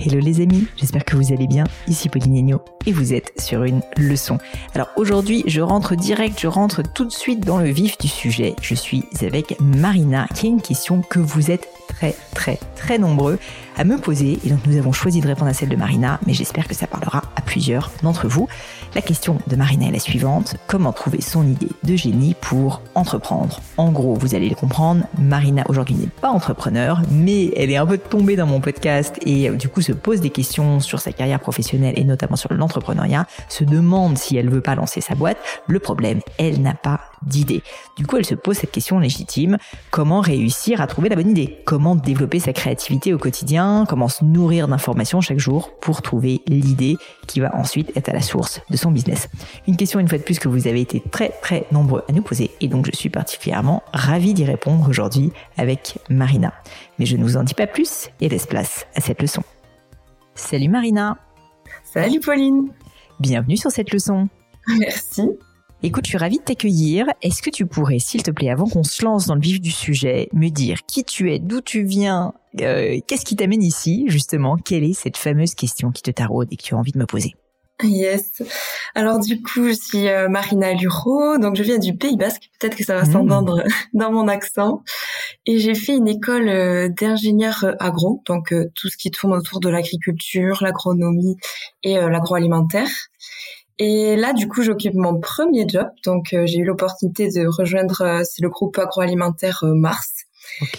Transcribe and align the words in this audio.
Hello 0.00 0.20
les 0.20 0.40
amis, 0.40 0.68
j'espère 0.76 1.04
que 1.04 1.16
vous 1.16 1.32
allez 1.32 1.48
bien. 1.48 1.64
Ici 1.88 2.08
Pauline 2.08 2.56
et 2.86 2.92
vous 2.92 3.14
êtes 3.14 3.32
sur 3.40 3.64
une 3.64 3.80
leçon. 3.96 4.38
Alors 4.72 4.86
aujourd'hui, 4.94 5.42
je 5.48 5.60
rentre 5.60 5.96
direct, 5.96 6.38
je 6.40 6.46
rentre 6.46 6.82
tout 6.94 7.04
de 7.04 7.10
suite 7.10 7.44
dans 7.44 7.58
le 7.58 7.68
vif 7.70 7.98
du 7.98 8.06
sujet. 8.06 8.54
Je 8.62 8.76
suis 8.76 9.02
avec 9.22 9.56
Marina 9.60 10.28
qui 10.36 10.46
a 10.46 10.50
une 10.50 10.62
question 10.62 11.02
que 11.02 11.18
vous 11.18 11.50
êtes 11.50 11.68
très 11.98 12.14
très 12.34 12.58
très 12.76 12.98
nombreux 12.98 13.38
à 13.76 13.84
me 13.84 13.96
poser 13.96 14.38
et 14.44 14.50
donc 14.50 14.60
nous 14.66 14.76
avons 14.76 14.92
choisi 14.92 15.20
de 15.20 15.26
répondre 15.26 15.50
à 15.50 15.54
celle 15.54 15.68
de 15.68 15.76
Marina, 15.76 16.18
mais 16.26 16.34
j'espère 16.34 16.66
que 16.66 16.74
ça 16.74 16.86
parlera 16.86 17.22
à 17.36 17.40
plusieurs 17.42 17.90
d'entre 18.02 18.26
vous. 18.26 18.48
La 18.94 19.02
question 19.02 19.38
de 19.46 19.56
Marina 19.56 19.86
est 19.86 19.92
la 19.92 19.98
suivante. 19.98 20.56
Comment 20.66 20.92
trouver 20.92 21.20
son 21.20 21.46
idée 21.46 21.68
de 21.84 21.94
génie 21.94 22.34
pour 22.40 22.82
entreprendre? 22.94 23.60
En 23.76 23.90
gros, 23.92 24.14
vous 24.14 24.34
allez 24.34 24.48
le 24.48 24.56
comprendre, 24.56 25.04
Marina 25.18 25.64
aujourd'hui 25.68 25.94
n'est 25.94 26.08
pas 26.08 26.30
entrepreneur, 26.30 27.02
mais 27.10 27.52
elle 27.56 27.70
est 27.70 27.76
un 27.76 27.86
peu 27.86 27.98
tombée 27.98 28.34
dans 28.34 28.46
mon 28.46 28.60
podcast 28.60 29.16
et 29.24 29.48
euh, 29.48 29.54
du 29.54 29.68
coup 29.68 29.80
se 29.80 29.92
pose 29.92 30.20
des 30.20 30.30
questions 30.30 30.80
sur 30.80 31.00
sa 31.00 31.12
carrière 31.12 31.40
professionnelle 31.40 31.94
et 31.96 32.04
notamment 32.04 32.36
sur 32.36 32.52
l'entrepreneuriat, 32.52 33.26
se 33.48 33.64
demande 33.64 34.18
si 34.18 34.36
elle 34.36 34.50
veut 34.50 34.60
pas 34.60 34.74
lancer 34.74 35.00
sa 35.00 35.14
boîte. 35.14 35.38
Le 35.68 35.78
problème, 35.78 36.20
elle 36.38 36.62
n'a 36.62 36.74
pas 36.74 37.00
d'idée. 37.22 37.62
Du 37.96 38.06
coup, 38.06 38.16
elle 38.16 38.24
se 38.24 38.34
pose 38.34 38.56
cette 38.56 38.70
question 38.70 38.98
légitime. 38.98 39.58
Comment 39.90 40.20
réussir 40.20 40.80
à 40.80 40.86
trouver 40.86 41.08
la 41.08 41.16
bonne 41.16 41.30
idée? 41.30 41.58
Comment 41.64 41.94
développer 41.94 42.38
sa 42.38 42.52
créativité 42.52 43.14
au 43.14 43.18
quotidien? 43.18 43.84
Comment 43.88 44.08
se 44.08 44.24
nourrir 44.24 44.68
d'informations 44.68 45.20
chaque 45.20 45.38
jour 45.38 45.70
pour 45.80 46.02
trouver 46.02 46.42
l'idée 46.46 46.96
qui 47.26 47.40
va 47.40 47.54
ensuite 47.54 47.96
être 47.96 48.08
à 48.08 48.12
la 48.12 48.22
source 48.22 48.60
de 48.70 48.76
son 48.76 48.90
business? 48.90 49.28
Une 49.66 49.76
question 49.76 50.00
une 50.00 50.08
fois 50.08 50.18
de 50.18 50.22
plus 50.22 50.38
que 50.38 50.48
vous 50.48 50.66
avez 50.66 50.80
été 50.80 51.02
très 51.10 51.30
très 51.42 51.66
nombreux 51.72 52.04
à 52.08 52.12
nous 52.12 52.22
poser 52.22 52.50
et 52.60 52.68
donc 52.68 52.86
je 52.86 52.96
suis 52.96 53.10
particulièrement 53.10 53.82
ravie 53.92 54.34
d'y 54.34 54.44
répondre 54.44 54.88
aujourd'hui 54.88 55.32
avec 55.56 55.98
Marina. 56.08 56.52
Mais 56.98 57.06
je 57.06 57.16
ne 57.16 57.22
vous 57.22 57.36
en 57.36 57.44
dis 57.44 57.54
pas 57.54 57.66
plus 57.66 58.08
et 58.20 58.28
laisse 58.28 58.46
place 58.46 58.86
à 58.94 59.00
cette 59.00 59.20
leçon. 59.22 59.42
Salut 60.34 60.68
Marina 60.68 61.18
Salut 61.82 62.20
Pauline 62.20 62.68
Bienvenue 63.18 63.56
sur 63.56 63.70
cette 63.70 63.92
leçon 63.92 64.28
Merci 64.78 65.30
Écoute, 65.84 66.06
je 66.06 66.10
suis 66.10 66.18
ravie 66.18 66.38
de 66.38 66.42
t'accueillir. 66.42 67.06
Est-ce 67.22 67.40
que 67.40 67.50
tu 67.50 67.64
pourrais, 67.64 68.00
s'il 68.00 68.24
te 68.24 68.32
plaît, 68.32 68.50
avant 68.50 68.66
qu'on 68.66 68.82
se 68.82 69.04
lance 69.04 69.26
dans 69.26 69.36
le 69.36 69.40
vif 69.40 69.60
du 69.60 69.70
sujet, 69.70 70.28
me 70.32 70.48
dire 70.48 70.84
qui 70.88 71.04
tu 71.04 71.32
es, 71.32 71.38
d'où 71.38 71.60
tu 71.60 71.84
viens, 71.84 72.32
euh, 72.60 72.98
qu'est-ce 73.06 73.24
qui 73.24 73.36
t'amène 73.36 73.62
ici, 73.62 74.04
justement? 74.08 74.56
Quelle 74.56 74.82
est 74.82 74.92
cette 74.92 75.16
fameuse 75.16 75.54
question 75.54 75.92
qui 75.92 76.02
te 76.02 76.10
taraude 76.10 76.48
et 76.50 76.56
que 76.56 76.62
tu 76.64 76.74
as 76.74 76.78
envie 76.78 76.90
de 76.90 76.98
me 76.98 77.06
poser? 77.06 77.36
Yes. 77.84 78.42
Alors 78.96 79.20
du 79.20 79.40
coup, 79.40 79.68
je 79.68 79.74
suis 79.74 80.08
euh, 80.08 80.28
Marina 80.28 80.72
Luro, 80.72 81.38
donc 81.38 81.54
je 81.54 81.62
viens 81.62 81.78
du 81.78 81.96
Pays 81.96 82.16
Basque. 82.16 82.50
Peut-être 82.58 82.74
que 82.74 82.82
ça 82.82 82.96
va 82.96 83.04
mmh. 83.04 83.12
s'entendre 83.12 83.62
dans 83.94 84.10
mon 84.10 84.26
accent. 84.26 84.82
Et 85.46 85.60
j'ai 85.60 85.76
fait 85.76 85.94
une 85.94 86.08
école 86.08 86.48
euh, 86.48 86.88
d'ingénieur 86.88 87.64
agro, 87.78 88.20
donc 88.26 88.52
tout 88.74 88.88
ce 88.88 88.96
qui 88.96 89.12
tourne 89.12 89.32
autour 89.32 89.60
de 89.60 89.68
l'agriculture, 89.68 90.58
l'agronomie 90.60 91.36
et 91.84 91.94
l'agroalimentaire. 91.94 92.88
Et 93.78 94.16
là, 94.16 94.32
du 94.32 94.48
coup, 94.48 94.62
j'occupe 94.62 94.94
mon 94.94 95.20
premier 95.20 95.66
job. 95.68 95.88
Donc, 96.04 96.32
euh, 96.32 96.46
j'ai 96.46 96.58
eu 96.58 96.64
l'opportunité 96.64 97.28
de 97.28 97.46
rejoindre, 97.46 98.02
euh, 98.02 98.22
c'est 98.24 98.42
le 98.42 98.48
groupe 98.48 98.76
agroalimentaire 98.78 99.60
euh, 99.62 99.74
Mars. 99.74 100.24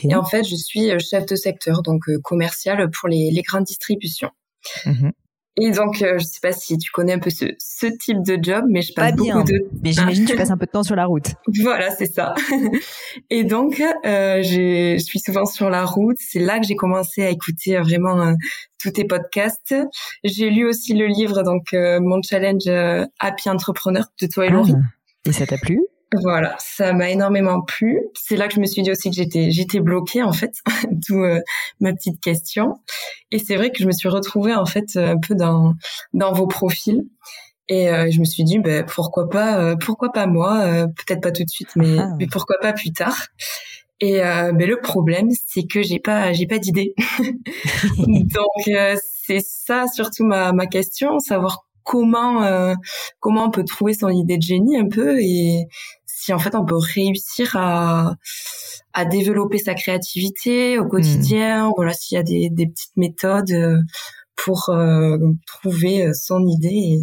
Et 0.04 0.16
en 0.16 0.26
fait, 0.26 0.44
je 0.44 0.56
suis 0.56 0.90
chef 1.00 1.26
de 1.26 1.36
secteur, 1.36 1.82
donc 1.84 2.02
commercial 2.24 2.90
pour 2.90 3.08
les, 3.08 3.30
les 3.32 3.42
grandes 3.42 3.64
distributions. 3.64 4.32
Mmh 4.86 5.12
et 5.62 5.72
donc, 5.72 5.98
je 5.98 6.24
sais 6.24 6.40
pas 6.42 6.54
si 6.54 6.78
tu 6.78 6.90
connais 6.90 7.12
un 7.12 7.20
peu 7.20 7.30
ce, 7.30 7.46
ce 7.58 7.88
type 7.88 8.24
de 8.24 8.38
job, 8.42 8.64
mais 8.70 8.82
je 8.82 8.94
passe 8.94 9.14
beaucoup 9.14 9.44
de. 9.44 9.68
Mais 9.84 9.92
j'imagine 9.92 10.26
que 10.26 10.32
tu 10.32 10.38
passes 10.38 10.52
un 10.52 10.58
peu 10.58 10.66
de 10.66 10.72
temps 10.72 10.84
sur 10.84 10.96
la 10.96 11.06
route. 11.06 11.34
Voilà, 11.62 11.92
c'est 11.92 12.06
ça. 12.06 12.34
Et 13.30 13.44
donc, 13.44 13.82
euh, 14.06 14.42
je 14.42 14.98
suis 15.00 15.20
souvent 15.20 15.46
sur 15.46 15.70
la 15.70 15.84
route. 15.84 16.16
C'est 16.18 16.40
là 16.40 16.60
que 16.60 16.66
j'ai 16.66 16.78
commencé 16.78 17.24
à 17.24 17.30
écouter 17.30 17.78
vraiment 17.78 18.36
tous 18.82 18.92
tes 18.92 19.06
podcasts. 19.06 19.76
J'ai 20.24 20.50
lu 20.50 20.68
aussi 20.68 20.94
le 20.94 21.08
livre, 21.08 21.44
donc 21.44 21.74
mon 21.74 22.22
challenge 22.22 22.68
Happy 23.20 23.50
Entrepreneur 23.50 24.06
de 24.22 24.28
toi 24.28 24.46
et 24.46 24.50
Laurie. 24.50 24.74
Ah. 24.76 24.96
Et 25.26 25.34
ça 25.34 25.46
t'a 25.46 25.58
plu? 25.58 25.80
Voilà, 26.14 26.56
ça 26.58 26.92
m'a 26.94 27.10
énormément 27.12 27.62
plu. 27.62 28.00
C'est 28.16 28.36
là 28.36 28.48
que 28.48 28.56
je 28.56 28.60
me 28.60 28.66
suis 28.66 28.82
dit 28.82 28.90
aussi 28.90 29.12
que 29.12 29.16
j'étais 29.16 29.52
j'étais 29.52 29.80
bloquée 29.80 30.24
en 30.24 30.34
fait, 30.34 30.54
d'où 30.92 31.24
euh, 31.24 31.40
ma 31.80 31.94
petite 31.94 32.20
question. 32.20 32.74
Et 33.32 33.38
c'est 33.38 33.56
vrai 33.56 33.70
que 33.70 33.78
je 33.80 33.86
me 33.86 33.92
suis 33.92 34.10
retrouvée 34.10 34.56
en 34.56 34.66
fait 34.66 34.96
un 34.96 35.20
peu 35.20 35.36
dans 35.36 35.76
dans 36.14 36.34
vos 36.34 36.48
profils. 36.48 37.04
Et 37.68 37.90
euh, 37.90 38.10
je 38.10 38.20
me 38.20 38.26
suis 38.26 38.44
dit 38.44 38.58
ben 38.58 38.84
pourquoi 38.86 39.30
pas 39.30 39.60
euh, 39.60 39.76
pourquoi 39.76 40.12
pas 40.12 40.26
moi? 40.26 40.88
Peut-être 40.96 41.22
pas 41.22 41.32
tout 41.32 41.44
de 41.44 41.50
suite 41.50 41.70
mais 41.76 42.00
ah. 42.00 42.10
mais 42.18 42.26
pourquoi 42.26 42.56
pas 42.60 42.74
plus 42.74 42.92
tard. 42.92 43.28
Et 44.02 44.20
ben 44.20 44.66
le 44.68 44.80
problème 44.80 45.28
c'est 45.46 45.68
que 45.68 45.82
j'ai 45.84 46.00
pas 46.00 46.32
j'ai 46.34 46.48
pas 46.48 46.58
d'idée. 46.58 46.94
Donc 47.98 48.70
c'est 49.26 49.42
ça 49.42 49.88
surtout 49.88 50.26
ma 50.26 50.54
ma 50.54 50.68
question, 50.68 51.20
savoir 51.20 51.66
comment 51.84 52.76
comment 53.20 53.46
on 53.46 53.52
peut 53.52 53.66
trouver 53.66 53.94
son 53.94 54.10
idée 54.10 54.38
de 54.38 54.44
génie 54.44 54.78
un 54.78 54.88
peu 54.88 55.20
et 55.20 55.66
si 56.06 56.34
en 56.34 56.40
fait 56.40 56.56
on 56.56 56.66
peut 56.66 56.78
réussir 56.78 57.56
à 57.58 58.16
à 58.94 59.06
développer 59.06 59.58
sa 59.58 59.74
créativité 59.74 60.80
au 60.80 60.86
quotidien, 60.86 61.70
hmm. 61.70 61.74
voilà, 61.76 61.94
s'il 61.94 62.16
y 62.16 62.20
a 62.20 62.24
des, 62.24 62.50
des 62.50 62.68
petites 62.68 62.98
méthodes 62.98 63.52
euh, 63.52 63.78
pour 64.36 64.70
euh, 64.70 65.18
trouver 65.46 66.12
son 66.14 66.46
idée 66.46 66.68
et, 66.70 67.02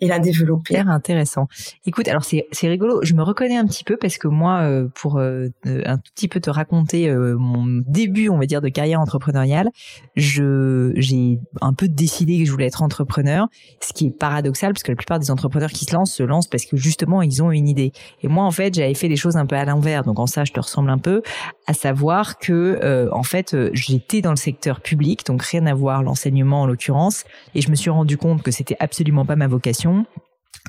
et 0.00 0.08
la 0.08 0.18
développer. 0.18 0.78
Intéressant. 0.78 1.48
Écoute, 1.84 2.08
alors 2.08 2.24
c'est 2.24 2.68
rigolo. 2.68 3.00
Je 3.02 3.14
me 3.14 3.22
reconnais 3.22 3.56
un 3.56 3.66
petit 3.66 3.84
peu 3.84 3.96
parce 3.96 4.18
que 4.18 4.28
moi, 4.28 4.60
euh, 4.60 4.88
pour 4.94 5.18
euh, 5.18 5.48
un 5.64 5.96
tout 5.96 6.12
petit 6.14 6.28
peu 6.28 6.40
te 6.40 6.50
raconter 6.50 7.08
euh, 7.08 7.36
mon 7.36 7.82
début, 7.86 8.28
on 8.28 8.38
va 8.38 8.46
dire, 8.46 8.60
de 8.60 8.68
carrière 8.68 9.00
entrepreneuriale, 9.00 9.68
je 10.16 10.92
j'ai 10.96 11.38
un 11.60 11.72
peu 11.72 11.88
décidé 11.88 12.38
que 12.38 12.44
je 12.44 12.52
voulais 12.52 12.66
être 12.66 12.82
entrepreneur, 12.82 13.48
ce 13.80 13.92
qui 13.92 14.06
est 14.06 14.10
paradoxal 14.10 14.72
parce 14.72 14.82
que 14.82 14.92
la 14.92 14.96
plupart 14.96 15.18
des 15.18 15.30
entrepreneurs 15.30 15.70
qui 15.70 15.84
se 15.84 15.94
lancent 15.94 16.12
se 16.12 16.22
lancent 16.22 16.48
parce 16.48 16.64
que 16.64 16.76
justement 16.76 17.22
ils 17.22 17.42
ont 17.42 17.50
une 17.50 17.68
idée. 17.68 17.92
Et 18.22 18.28
moi, 18.28 18.44
en 18.44 18.50
fait, 18.50 18.74
j'avais 18.74 18.94
fait 18.94 19.08
les 19.08 19.16
choses 19.16 19.36
un 19.36 19.46
peu 19.46 19.56
à 19.56 19.64
l'envers. 19.64 20.04
Donc 20.04 20.18
en 20.18 20.26
ça, 20.26 20.44
je 20.44 20.52
te 20.52 20.60
ressemble 20.60 20.90
un 20.90 20.98
peu, 20.98 21.22
à 21.66 21.74
savoir 21.74 22.38
que 22.38 23.08
en 23.12 23.22
fait, 23.22 23.56
j'étais 23.72 24.20
dans 24.20 24.30
le 24.30 24.36
secteur 24.36 24.80
public, 24.80 25.26
donc 25.26 25.42
rien 25.42 25.66
à 25.66 25.74
voir 25.74 26.02
l'enseignement 26.02 26.62
en 26.62 26.66
l'occurrence, 26.66 27.24
et 27.54 27.60
je 27.60 27.70
me 27.70 27.74
suis 27.74 27.90
rendu 27.90 28.16
compte 28.16 28.42
que 28.42 28.50
c'était 28.50 28.76
absolument 28.80 29.24
pas 29.24 29.36
ma 29.36 29.46
vocation 29.46 29.87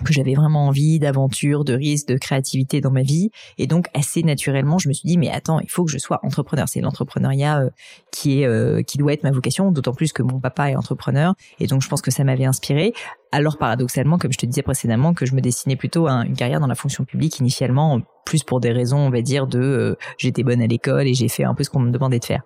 que 0.03 0.13
j'avais 0.13 0.33
vraiment 0.33 0.67
envie 0.67 0.99
d'aventure, 0.99 1.63
de 1.63 1.73
risque, 1.73 2.07
de 2.07 2.17
créativité 2.17 2.81
dans 2.81 2.91
ma 2.91 3.01
vie. 3.01 3.31
Et 3.57 3.67
donc, 3.67 3.87
assez 3.93 4.23
naturellement, 4.23 4.77
je 4.77 4.87
me 4.87 4.93
suis 4.93 5.07
dit, 5.07 5.17
mais 5.17 5.29
attends, 5.29 5.59
il 5.59 5.69
faut 5.69 5.83
que 5.83 5.91
je 5.91 5.97
sois 5.97 6.19
entrepreneur. 6.23 6.67
C'est 6.67 6.81
l'entrepreneuriat 6.81 7.61
euh, 7.61 7.69
qui 8.11 8.45
euh, 8.45 8.81
qui 8.81 8.97
doit 8.97 9.13
être 9.13 9.23
ma 9.23 9.31
vocation, 9.31 9.71
d'autant 9.71 9.93
plus 9.93 10.13
que 10.13 10.23
mon 10.23 10.39
papa 10.39 10.71
est 10.71 10.75
entrepreneur. 10.75 11.35
Et 11.59 11.67
donc, 11.67 11.81
je 11.81 11.89
pense 11.89 12.01
que 12.01 12.11
ça 12.11 12.23
m'avait 12.23 12.45
inspiré. 12.45 12.93
Alors 13.31 13.57
paradoxalement, 13.57 14.17
comme 14.17 14.31
je 14.31 14.37
te 14.37 14.45
disais 14.45 14.61
précédemment, 14.61 15.13
que 15.13 15.25
je 15.25 15.35
me 15.35 15.41
destinais 15.41 15.75
plutôt 15.75 16.07
à 16.07 16.25
une 16.25 16.35
carrière 16.35 16.59
dans 16.59 16.67
la 16.67 16.75
fonction 16.75 17.03
publique 17.05 17.39
initialement, 17.39 18.01
plus 18.29 18.43
pour 18.43 18.59
des 18.59 18.71
raisons, 18.71 18.99
on 18.99 19.09
va 19.09 19.21
dire, 19.21 19.47
de 19.47 19.59
euh, 19.59 19.95
j'étais 20.19 20.43
bonne 20.43 20.61
à 20.61 20.67
l'école 20.67 21.07
et 21.07 21.15
j'ai 21.15 21.29
fait 21.29 21.45
un 21.45 21.55
peu 21.55 21.63
ce 21.63 21.71
qu'on 21.71 21.79
me 21.79 21.89
demandait 21.89 22.19
de 22.19 22.25
faire. 22.25 22.43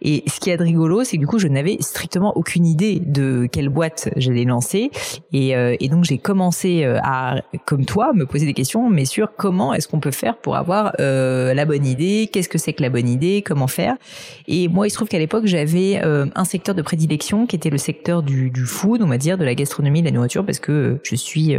Et 0.00 0.24
ce 0.26 0.40
qui 0.40 0.48
est 0.48 0.56
rigolo, 0.56 1.04
c'est 1.04 1.16
que 1.16 1.20
du 1.20 1.26
coup, 1.26 1.38
je 1.38 1.46
n'avais 1.46 1.76
strictement 1.80 2.34
aucune 2.36 2.64
idée 2.64 3.00
de 3.04 3.46
quelle 3.52 3.68
boîte 3.68 4.08
j'allais 4.16 4.44
lancer. 4.44 4.90
Et, 5.34 5.54
euh, 5.54 5.76
et 5.78 5.90
donc, 5.90 6.04
j'ai 6.04 6.16
commencé 6.16 6.84
euh, 6.84 6.98
à, 7.02 7.42
comme 7.66 7.84
toi, 7.84 8.12
me 8.14 8.24
poser 8.24 8.46
des 8.46 8.54
questions, 8.54 8.88
mais 8.88 9.04
sur 9.04 9.36
comment 9.36 9.74
est-ce 9.74 9.88
qu'on 9.88 10.00
peut 10.00 10.10
faire 10.10 10.38
pour 10.38 10.56
avoir 10.56 10.94
la 10.98 11.64
bonne 11.66 11.84
idée, 11.84 12.30
qu'est-ce 12.32 12.48
que 12.48 12.58
c'est 12.58 12.72
que 12.72 12.82
la 12.82 12.88
bonne 12.88 13.08
idée, 13.08 13.42
comment 13.44 13.66
faire. 13.66 13.96
Et 14.48 14.68
moi, 14.68 14.86
il 14.86 14.90
se 14.90 14.96
trouve 14.96 15.08
qu'à 15.08 15.18
l'époque, 15.18 15.46
j'avais 15.46 16.00
un 16.02 16.44
secteur 16.44 16.74
de 16.74 16.82
prédilection 16.82 17.46
qui 17.46 17.56
était 17.56 17.70
le 17.70 17.78
secteur 17.78 18.22
du, 18.22 18.50
du 18.50 18.64
food, 18.64 19.02
on 19.02 19.06
va 19.06 19.18
dire, 19.18 19.36
de 19.36 19.44
la 19.44 19.54
gastronomie, 19.54 20.00
de 20.00 20.06
la 20.06 20.12
nourriture, 20.12 20.25
parce 20.44 20.58
que 20.58 20.98
je 21.02 21.14
suis 21.14 21.56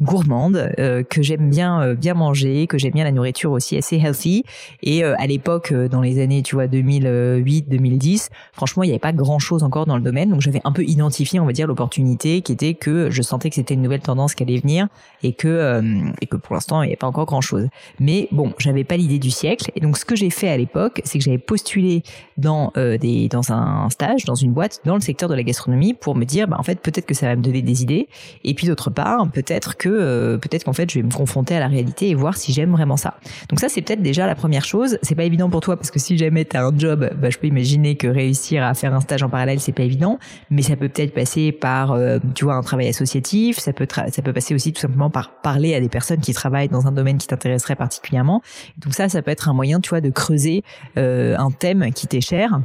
gourmande, 0.00 0.72
que 0.76 1.22
j'aime 1.22 1.50
bien 1.50 1.94
bien 1.94 2.14
manger, 2.14 2.66
que 2.66 2.78
j'aime 2.78 2.92
bien 2.92 3.04
la 3.04 3.12
nourriture 3.12 3.52
aussi 3.52 3.76
assez 3.76 3.96
healthy. 3.96 4.44
Et 4.82 5.04
euh, 5.04 5.14
à 5.18 5.26
l'époque, 5.26 5.72
euh, 5.72 5.88
dans 5.88 6.00
les 6.00 6.20
années, 6.20 6.42
tu 6.42 6.54
vois, 6.54 6.66
2008, 6.66 7.68
2010, 7.68 8.30
franchement, 8.52 8.82
il 8.82 8.88
n'y 8.88 8.92
avait 8.92 8.98
pas 8.98 9.12
grand 9.12 9.38
chose 9.38 9.62
encore 9.62 9.86
dans 9.86 9.96
le 9.96 10.02
domaine. 10.02 10.30
Donc 10.30 10.40
j'avais 10.40 10.60
un 10.64 10.72
peu 10.72 10.84
identifié, 10.84 11.40
on 11.40 11.46
va 11.46 11.52
dire, 11.52 11.66
l'opportunité 11.66 12.42
qui 12.42 12.52
était 12.52 12.74
que 12.74 13.10
je 13.10 13.22
sentais 13.22 13.48
que 13.48 13.56
c'était 13.56 13.74
une 13.74 13.82
nouvelle 13.82 14.00
tendance 14.00 14.34
qui 14.34 14.42
allait 14.42 14.58
venir 14.58 14.88
et 15.22 15.32
que 15.32 15.48
euh, 15.48 15.82
et 16.20 16.26
que 16.26 16.36
pour 16.36 16.54
l'instant, 16.54 16.82
il 16.82 16.86
n'y 16.86 16.92
avait 16.92 16.96
pas 16.96 17.06
encore 17.06 17.26
grand 17.26 17.40
chose. 17.40 17.68
Mais 18.00 18.28
bon, 18.32 18.52
j'avais 18.58 18.84
pas 18.84 18.96
l'idée 18.96 19.18
du 19.18 19.30
siècle. 19.30 19.70
Et 19.76 19.80
donc 19.80 19.96
ce 19.96 20.04
que 20.04 20.16
j'ai 20.16 20.30
fait 20.30 20.48
à 20.48 20.56
l'époque, 20.56 21.00
c'est 21.04 21.18
que 21.18 21.24
j'avais 21.24 21.38
postulé 21.38 22.02
dans 22.36 22.72
des 22.74 23.28
dans 23.28 23.52
un 23.52 23.88
stage, 23.90 24.24
dans 24.24 24.34
une 24.34 24.52
boîte, 24.52 24.80
dans 24.84 24.94
le 24.94 25.00
secteur 25.00 25.28
de 25.28 25.34
la 25.34 25.42
gastronomie, 25.42 25.94
pour 25.94 26.14
me 26.14 26.24
dire, 26.24 26.48
bah 26.48 26.56
en 26.58 26.62
fait, 26.62 26.80
peut-être 26.80 27.06
que 27.06 27.14
ça 27.14 27.26
va 27.26 27.36
me 27.36 27.42
donner 27.42 27.62
des 27.62 27.82
idées. 27.82 28.03
Et 28.44 28.54
puis 28.54 28.66
d'autre 28.66 28.90
part, 28.90 29.28
peut-être 29.30 29.76
que 29.76 30.36
peut-être 30.36 30.64
qu'en 30.64 30.72
fait, 30.72 30.90
je 30.90 30.98
vais 30.98 31.04
me 31.04 31.12
confronter 31.12 31.56
à 31.56 31.60
la 31.60 31.68
réalité 31.68 32.08
et 32.08 32.14
voir 32.14 32.36
si 32.36 32.52
j'aime 32.52 32.72
vraiment 32.72 32.96
ça 32.96 33.14
donc 33.48 33.60
ça, 33.60 33.68
c'est 33.68 33.82
peut-être 33.82 34.02
déjà 34.02 34.26
la 34.26 34.34
première 34.34 34.64
chose. 34.64 34.98
C'est 35.02 35.14
pas 35.14 35.24
évident 35.24 35.50
pour 35.50 35.60
toi 35.60 35.76
parce 35.76 35.90
que 35.90 35.98
si 35.98 36.16
jamais 36.16 36.44
tu 36.44 36.56
as 36.56 36.64
un 36.64 36.76
job, 36.76 37.10
bah, 37.16 37.30
je 37.30 37.38
peux 37.38 37.46
imaginer 37.46 37.96
que 37.96 38.06
réussir 38.06 38.64
à 38.64 38.74
faire 38.74 38.94
un 38.94 39.00
stage 39.00 39.22
en 39.22 39.28
parallèle, 39.28 39.60
c'est 39.60 39.72
pas 39.72 39.82
évident. 39.82 40.18
Mais 40.50 40.62
ça 40.62 40.76
peut 40.76 40.88
peut-être 40.88 41.14
passer 41.14 41.52
par, 41.52 41.92
euh, 41.92 42.18
tu 42.34 42.44
vois, 42.44 42.54
un 42.54 42.62
travail 42.62 42.88
associatif. 42.88 43.58
Ça 43.58 43.72
peut, 43.72 43.86
ça 43.88 44.22
peut 44.22 44.32
passer 44.32 44.54
aussi 44.54 44.72
tout 44.72 44.80
simplement 44.80 45.10
par 45.10 45.40
parler 45.40 45.74
à 45.74 45.80
des 45.80 45.88
personnes 45.88 46.20
qui 46.20 46.32
travaillent 46.32 46.68
dans 46.68 46.86
un 46.86 46.92
domaine 46.92 47.18
qui 47.18 47.26
t'intéresserait 47.26 47.76
particulièrement. 47.76 48.42
Donc 48.78 48.94
ça, 48.94 49.08
ça 49.08 49.22
peut 49.22 49.30
être 49.30 49.48
un 49.48 49.54
moyen, 49.54 49.80
tu 49.80 49.90
vois, 49.90 50.00
de 50.00 50.10
creuser 50.10 50.62
euh, 50.96 51.36
un 51.38 51.50
thème 51.50 51.92
qui 51.92 52.06
t'est 52.06 52.20
cher 52.20 52.60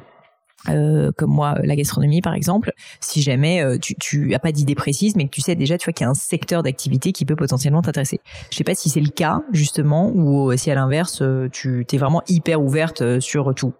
euh, 0.68 1.12
comme 1.16 1.32
moi 1.32 1.56
la 1.64 1.76
gastronomie 1.76 2.22
par 2.22 2.34
exemple 2.34 2.74
si 3.00 3.22
jamais 3.22 3.64
euh, 3.64 3.78
tu 3.78 3.96
tu 3.96 4.34
as 4.34 4.40
pas 4.40 4.52
d'idée 4.52 4.76
précise 4.76 5.16
mais 5.16 5.24
que 5.26 5.30
tu 5.30 5.40
sais 5.40 5.56
déjà 5.56 5.78
tu 5.78 5.86
vois 5.86 5.94
qu'il 5.94 6.04
y 6.04 6.08
a 6.08 6.10
un 6.10 6.16
secteur 6.16 6.64
d'activité 6.64 7.14
qui 7.14 7.26
peut 7.26 7.38
potentiellement 7.38 7.82
t'intéresser. 7.82 8.20
Je 8.52 8.58
sais 8.58 8.66
pas 8.66 8.76
si 8.76 8.90
c'est 8.90 9.00
le 9.00 9.10
cas 9.10 9.42
justement 9.54 10.12
ou 10.14 10.56
si 10.58 10.70
à 10.70 10.76
l'inverse 10.76 11.22
euh, 11.22 11.48
tu 11.52 11.86
t'es 11.88 11.98
vraiment 11.98 12.22
hyper 12.28 12.62
ouverte 12.62 13.20
sur 13.22 13.54
tout. 13.56 13.74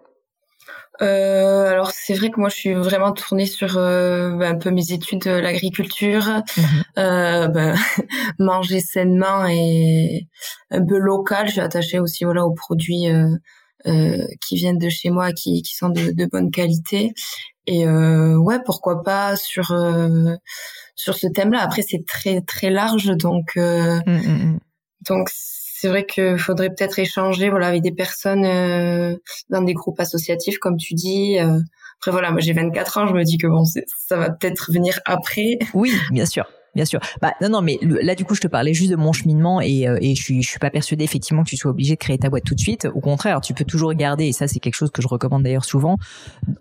Euh, 1.02 1.70
alors 1.70 1.92
c'est 1.92 2.12
vrai 2.12 2.30
que 2.30 2.38
moi 2.38 2.50
je 2.50 2.56
suis 2.56 2.74
vraiment 2.74 3.12
tournée 3.12 3.46
sur 3.46 3.74
bah, 3.74 4.48
un 4.48 4.56
peu 4.56 4.70
mes 4.70 4.92
études 4.92 5.22
de 5.22 5.30
l'agriculture, 5.30 6.42
mmh 6.56 6.62
bah, 6.96 7.74
manger 8.38 8.80
sainement 8.80 9.46
et 9.46 10.28
un 10.70 10.84
peu 10.84 10.98
local. 10.98 11.46
Je 11.46 11.52
suis 11.52 11.60
attachée 11.60 12.00
aussi 12.00 12.24
voilà 12.24 12.44
aux 12.44 12.54
produits 12.54 13.08
euh, 13.08 13.28
qui 13.84 14.56
viennent 14.56 14.78
de 14.78 14.88
chez 14.88 15.10
moi, 15.10 15.32
qui, 15.32 15.62
qui 15.62 15.74
sont 15.74 15.88
de, 15.88 16.12
de 16.12 16.26
bonne 16.26 16.50
qualité. 16.50 17.12
Et 17.66 17.86
euh, 17.86 18.36
ouais, 18.36 18.58
pourquoi 18.64 19.02
pas 19.02 19.36
sur 19.36 19.70
euh, 19.70 20.34
sur 20.96 21.14
ce 21.14 21.28
thème-là. 21.28 21.60
Après, 21.62 21.82
c'est 21.82 22.04
très 22.04 22.40
très 22.40 22.68
large, 22.68 23.06
donc 23.16 23.52
euh, 23.56 24.00
mmh, 24.06 24.12
mmh, 24.12 24.44
mmh. 24.44 24.58
donc 25.08 25.28
c'est 25.32 25.88
vrai 25.88 26.04
qu'il 26.04 26.36
faudrait 26.36 26.70
peut-être 26.70 26.98
échanger, 26.98 27.48
voilà, 27.48 27.68
avec 27.68 27.82
des 27.82 27.92
personnes 27.92 28.42
dans 29.50 29.62
des 29.62 29.72
groupes 29.72 30.00
associatifs, 30.00 30.58
comme 30.58 30.76
tu 30.76 30.94
dis. 30.94 31.38
après 31.38 32.10
voilà, 32.10 32.32
moi 32.32 32.40
j'ai 32.40 32.52
24 32.52 32.98
ans, 32.98 33.06
je 33.06 33.14
me 33.14 33.22
dis 33.22 33.38
que 33.38 33.46
bon, 33.46 33.64
ça 33.64 34.16
va 34.16 34.30
peut-être 34.30 34.72
venir 34.72 35.00
après. 35.06 35.58
Oui, 35.72 35.92
bien 36.10 36.26
sûr 36.26 36.46
bien 36.74 36.84
sûr. 36.84 37.00
Bah 37.20 37.32
non, 37.40 37.48
non, 37.48 37.62
mais 37.62 37.78
là 37.82 38.14
du 38.14 38.24
coup, 38.24 38.34
je 38.34 38.40
te 38.40 38.48
parlais 38.48 38.74
juste 38.74 38.90
de 38.90 38.96
mon 38.96 39.12
cheminement 39.12 39.60
et, 39.60 39.88
euh, 39.88 39.98
et 40.00 40.14
je 40.14 40.22
suis, 40.22 40.42
je 40.42 40.48
suis 40.48 40.58
pas 40.58 40.70
persuadée 40.70 41.04
effectivement 41.04 41.42
que 41.42 41.48
tu 41.48 41.56
sois 41.56 41.70
obligé 41.70 41.94
de 41.94 41.98
créer 41.98 42.18
ta 42.18 42.30
boîte 42.30 42.44
tout 42.44 42.54
de 42.54 42.60
suite. 42.60 42.88
Au 42.94 43.00
contraire, 43.00 43.40
tu 43.40 43.54
peux 43.54 43.64
toujours 43.64 43.92
garder 43.94 44.26
et 44.26 44.32
ça 44.32 44.46
c'est 44.46 44.60
quelque 44.60 44.74
chose 44.74 44.90
que 44.90 45.02
je 45.02 45.08
recommande 45.08 45.42
d'ailleurs 45.42 45.64
souvent 45.64 45.96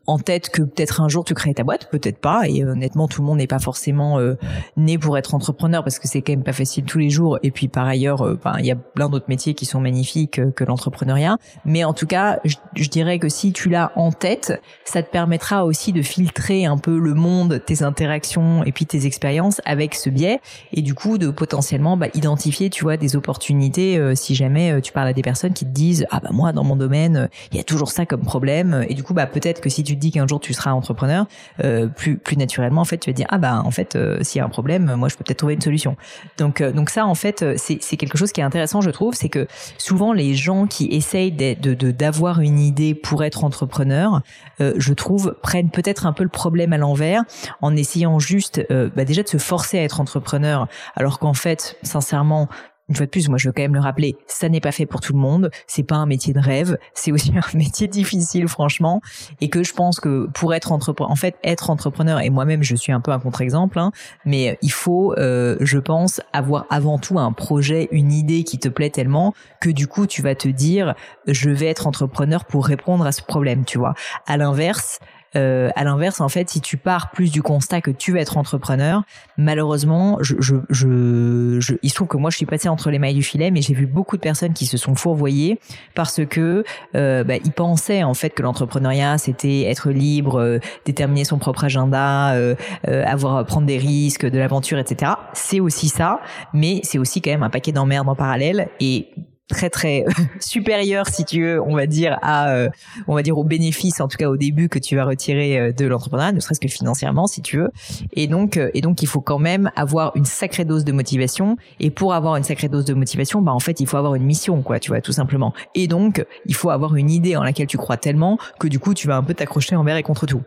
en 0.07 0.17
tête 0.17 0.49
que 0.49 0.61
peut-être 0.61 1.01
un 1.01 1.09
jour 1.09 1.23
tu 1.23 1.33
crées 1.33 1.53
ta 1.53 1.63
boîte, 1.63 1.89
peut-être 1.91 2.19
pas. 2.19 2.47
Et 2.47 2.63
honnêtement, 2.63 3.07
tout 3.07 3.21
le 3.21 3.27
monde 3.27 3.37
n'est 3.37 3.47
pas 3.47 3.59
forcément 3.59 4.19
euh, 4.19 4.35
né 4.77 4.97
pour 4.97 5.17
être 5.17 5.35
entrepreneur 5.35 5.83
parce 5.83 5.99
que 5.99 6.07
c'est 6.07 6.21
quand 6.21 6.33
même 6.33 6.43
pas 6.43 6.53
facile 6.53 6.85
tous 6.85 6.99
les 6.99 7.09
jours. 7.09 7.37
Et 7.43 7.51
puis 7.51 7.67
par 7.67 7.87
ailleurs, 7.87 8.21
euh, 8.21 8.39
ben, 8.43 8.55
il 8.59 8.65
y 8.65 8.71
a 8.71 8.75
plein 8.75 9.09
d'autres 9.09 9.29
métiers 9.29 9.53
qui 9.53 9.65
sont 9.65 9.79
magnifiques 9.79 10.41
que 10.55 10.63
l'entrepreneuriat. 10.63 11.37
Mais 11.65 11.83
en 11.83 11.93
tout 11.93 12.07
cas, 12.07 12.39
je 12.43 12.89
dirais 12.89 13.19
que 13.19 13.29
si 13.29 13.53
tu 13.53 13.69
l'as 13.69 13.91
en 13.95 14.11
tête, 14.11 14.61
ça 14.85 15.03
te 15.03 15.11
permettra 15.11 15.65
aussi 15.65 15.93
de 15.93 16.01
filtrer 16.01 16.65
un 16.65 16.77
peu 16.77 16.97
le 16.97 17.13
monde, 17.13 17.61
tes 17.65 17.83
interactions 17.83 18.63
et 18.63 18.71
puis 18.71 18.85
tes 18.85 19.05
expériences 19.05 19.61
avec 19.65 19.95
ce 19.99 20.09
biais 20.09 20.39
et 20.73 20.81
du 20.81 20.93
coup 20.93 21.17
de 21.17 21.29
potentiellement 21.29 21.97
bah, 21.97 22.07
identifier 22.13 22.69
tu 22.69 22.83
vois 22.83 22.97
des 22.97 23.15
opportunités 23.15 23.97
euh, 23.97 24.15
si 24.15 24.35
jamais 24.35 24.71
euh, 24.71 24.81
tu 24.81 24.91
parles 24.91 25.07
à 25.07 25.13
des 25.13 25.21
personnes 25.21 25.53
qui 25.53 25.65
te 25.65 25.71
disent 25.71 26.05
ah 26.09 26.19
bah 26.19 26.29
moi 26.31 26.51
dans 26.51 26.63
mon 26.63 26.75
domaine 26.75 27.29
il 27.51 27.57
y 27.57 27.59
a 27.59 27.63
toujours 27.63 27.91
ça 27.91 28.05
comme 28.05 28.21
problème 28.21 28.85
et 28.89 28.93
du 28.93 29.03
coup 29.03 29.13
bah 29.13 29.27
peut-être 29.27 29.61
que 29.61 29.69
si 29.69 29.83
tu 29.83 29.95
te 29.95 29.99
dis 29.99 30.11
qu'un 30.11 30.27
jour 30.27 30.39
tu 30.39 30.53
seras 30.53 30.71
entrepreneur 30.71 31.25
euh, 31.63 31.87
plus 31.87 32.17
plus 32.17 32.37
naturellement 32.37 32.81
en 32.81 32.85
fait 32.85 32.97
tu 32.97 33.09
vas 33.09 33.13
dire 33.13 33.27
ah 33.29 33.37
bah 33.37 33.61
en 33.63 33.71
fait 33.71 33.97
s'il 34.21 34.39
y 34.39 34.41
a 34.41 34.45
un 34.45 34.49
problème 34.49 34.95
moi 34.95 35.09
je 35.09 35.15
peux 35.15 35.23
peut-être 35.23 35.39
trouver 35.39 35.55
une 35.55 35.61
solution 35.61 35.95
donc 36.37 36.61
donc 36.61 36.89
ça 36.89 37.05
en 37.05 37.15
fait 37.15 37.45
c'est 37.57 37.77
c'est 37.81 37.97
quelque 37.97 38.17
chose 38.17 38.31
qui 38.31 38.41
est 38.41 38.43
intéressant 38.43 38.81
je 38.81 38.89
trouve 38.89 39.13
c'est 39.13 39.29
que 39.29 39.47
souvent 39.77 40.13
les 40.13 40.33
gens 40.35 40.67
qui 40.67 40.85
essayent 40.91 41.31
de 41.31 41.73
d'avoir 41.91 42.39
une 42.39 42.59
idée 42.59 42.93
pour 42.93 43.23
être 43.23 43.43
entrepreneur 43.43 44.21
je 44.59 44.93
trouve 44.93 45.35
prennent 45.41 45.69
peut-être 45.69 46.05
un 46.05 46.13
peu 46.13 46.23
le 46.23 46.29
problème 46.29 46.73
à 46.73 46.77
l'envers 46.77 47.23
en 47.61 47.75
essayant 47.75 48.19
juste 48.19 48.65
bah 48.69 49.05
déjà 49.05 49.23
de 49.23 49.27
se 49.27 49.37
forcer 49.37 49.79
à 49.79 49.83
être 49.83 49.88
entrepreneur, 49.97 50.67
alors 50.95 51.19
qu'en 51.19 51.33
fait, 51.33 51.77
sincèrement, 51.83 52.49
une 52.89 52.95
fois 52.95 53.05
de 53.05 53.11
plus, 53.11 53.29
moi 53.29 53.37
je 53.37 53.47
veux 53.47 53.53
quand 53.53 53.61
même 53.61 53.75
le 53.75 53.79
rappeler, 53.79 54.17
ça 54.25 54.49
n'est 54.49 54.59
pas 54.59 54.71
fait 54.71 54.87
pour 54.87 54.99
tout 54.99 55.13
le 55.13 55.19
monde, 55.19 55.51
c'est 55.67 55.83
pas 55.83 55.95
un 55.95 56.07
métier 56.07 56.33
de 56.33 56.39
rêve, 56.39 56.77
c'est 56.93 57.11
aussi 57.11 57.31
un 57.37 57.57
métier 57.57 57.87
difficile 57.87 58.47
franchement, 58.47 59.01
et 59.41 59.49
que 59.49 59.63
je 59.63 59.73
pense 59.73 59.99
que 59.99 60.27
pour 60.33 60.53
être 60.53 60.71
entrepreneur, 60.71 61.11
en 61.11 61.15
fait 61.15 61.35
être 61.43 61.69
entrepreneur, 61.69 62.19
et 62.19 62.29
moi-même 62.29 62.63
je 62.63 62.75
suis 62.75 62.91
un 62.91 62.99
peu 62.99 63.11
un 63.11 63.19
contre-exemple, 63.19 63.77
hein, 63.77 63.91
mais 64.25 64.57
il 64.61 64.71
faut, 64.71 65.13
euh, 65.13 65.55
je 65.61 65.77
pense, 65.77 66.19
avoir 66.33 66.65
avant 66.69 66.97
tout 66.97 67.19
un 67.19 67.31
projet, 67.31 67.87
une 67.91 68.11
idée 68.11 68.43
qui 68.43 68.57
te 68.57 68.69
plaît 68.69 68.89
tellement 68.89 69.33
que 69.61 69.69
du 69.69 69.87
coup 69.87 70.07
tu 70.07 70.23
vas 70.23 70.33
te 70.33 70.47
dire, 70.47 70.95
je 71.27 71.51
vais 71.51 71.67
être 71.67 71.85
entrepreneur 71.85 72.45
pour 72.45 72.65
répondre 72.65 73.05
à 73.05 73.11
ce 73.11 73.21
problème, 73.21 73.65
tu 73.65 73.77
vois. 73.77 73.93
À 74.25 74.37
l'inverse, 74.37 74.99
euh, 75.35 75.69
à 75.75 75.83
l'inverse, 75.83 76.21
en 76.21 76.29
fait, 76.29 76.49
si 76.49 76.61
tu 76.61 76.77
pars 76.77 77.11
plus 77.11 77.31
du 77.31 77.41
constat 77.41 77.81
que 77.81 77.91
tu 77.91 78.13
vas 78.13 78.19
être 78.19 78.37
entrepreneur, 78.37 79.03
malheureusement, 79.37 80.17
je, 80.21 80.35
je, 80.39 80.55
je, 80.69 81.75
il 81.81 81.89
se 81.89 81.95
trouve 81.95 82.07
que 82.07 82.17
moi, 82.17 82.29
je 82.29 82.37
suis 82.37 82.45
passée 82.45 82.69
entre 82.69 82.89
les 82.89 82.99
mailles 82.99 83.15
du 83.15 83.23
filet, 83.23 83.51
mais 83.51 83.61
j'ai 83.61 83.73
vu 83.73 83.85
beaucoup 83.85 84.17
de 84.17 84.21
personnes 84.21 84.53
qui 84.53 84.65
se 84.65 84.77
sont 84.77 84.95
fourvoyées 84.95 85.59
parce 85.95 86.25
que 86.25 86.63
euh, 86.95 87.23
bah, 87.23 87.35
ils 87.43 87.51
pensaient 87.51 88.03
en 88.03 88.13
fait 88.13 88.31
que 88.31 88.41
l'entrepreneuriat 88.41 89.17
c'était 89.17 89.63
être 89.63 89.89
libre, 89.89 90.39
euh, 90.39 90.59
déterminer 90.85 91.23
son 91.23 91.37
propre 91.37 91.65
agenda, 91.65 92.33
euh, 92.33 92.55
euh, 92.87 93.03
avoir 93.05 93.45
prendre 93.45 93.67
des 93.67 93.77
risques, 93.77 94.25
de 94.25 94.37
l'aventure, 94.37 94.77
etc. 94.79 95.13
C'est 95.33 95.59
aussi 95.59 95.87
ça, 95.87 96.19
mais 96.53 96.81
c'est 96.83 96.97
aussi 96.97 97.21
quand 97.21 97.31
même 97.31 97.43
un 97.43 97.49
paquet 97.49 97.71
d'emmerdes 97.71 98.09
en 98.09 98.15
parallèle 98.15 98.69
et 98.79 99.09
très 99.49 99.69
très 99.69 100.05
supérieur 100.39 101.07
si 101.07 101.25
tu 101.25 101.43
veux 101.43 101.61
on 101.61 101.75
va 101.75 101.87
dire 101.87 102.17
à 102.21 102.51
euh, 102.51 102.69
on 103.07 103.15
va 103.15 103.23
dire 103.23 103.37
aux 103.37 103.43
bénéfices 103.43 103.99
en 103.99 104.07
tout 104.07 104.17
cas 104.17 104.29
au 104.29 104.37
début 104.37 104.69
que 104.69 104.79
tu 104.79 104.95
vas 104.95 105.03
retirer 105.03 105.59
euh, 105.59 105.71
de 105.73 105.85
l'entrepreneuriat 105.85 106.31
ne 106.31 106.39
serait-ce 106.39 106.59
que 106.59 106.69
financièrement 106.69 107.27
si 107.27 107.41
tu 107.41 107.57
veux. 107.57 107.69
Et 108.13 108.27
donc 108.27 108.55
euh, 108.55 108.69
et 108.73 108.81
donc 108.81 109.01
il 109.01 109.07
faut 109.07 109.21
quand 109.21 109.39
même 109.39 109.71
avoir 109.75 110.15
une 110.15 110.25
sacrée 110.25 110.65
dose 110.65 110.85
de 110.85 110.91
motivation. 110.91 111.57
Et 111.79 111.89
pour 111.89 112.13
avoir 112.13 112.35
une 112.35 112.43
sacrée 112.43 112.69
dose 112.69 112.85
de 112.85 112.93
motivation 112.93 113.41
bah 113.41 113.51
en 113.51 113.59
fait 113.59 113.79
il 113.79 113.87
faut 113.87 113.97
avoir 113.97 114.15
une 114.15 114.23
mission 114.23 114.61
quoi 114.61 114.79
tu 114.79 114.91
vois 114.91 115.01
tout 115.01 115.11
simplement. 115.11 115.53
Et 115.75 115.87
donc 115.87 116.23
il 116.45 116.55
faut 116.55 116.69
avoir 116.69 116.95
une 116.95 117.09
idée 117.09 117.35
en 117.35 117.43
laquelle 117.43 117.67
tu 117.67 117.77
crois 117.77 117.97
tellement 117.97 118.37
que 118.59 118.67
du 118.67 118.79
coup 118.79 118.93
tu 118.93 119.07
vas 119.07 119.17
un 119.17 119.23
peu 119.23 119.33
t'accrocher 119.33 119.75
envers 119.75 119.97
et 119.97 120.03
contre 120.03 120.25
tout. 120.25 120.43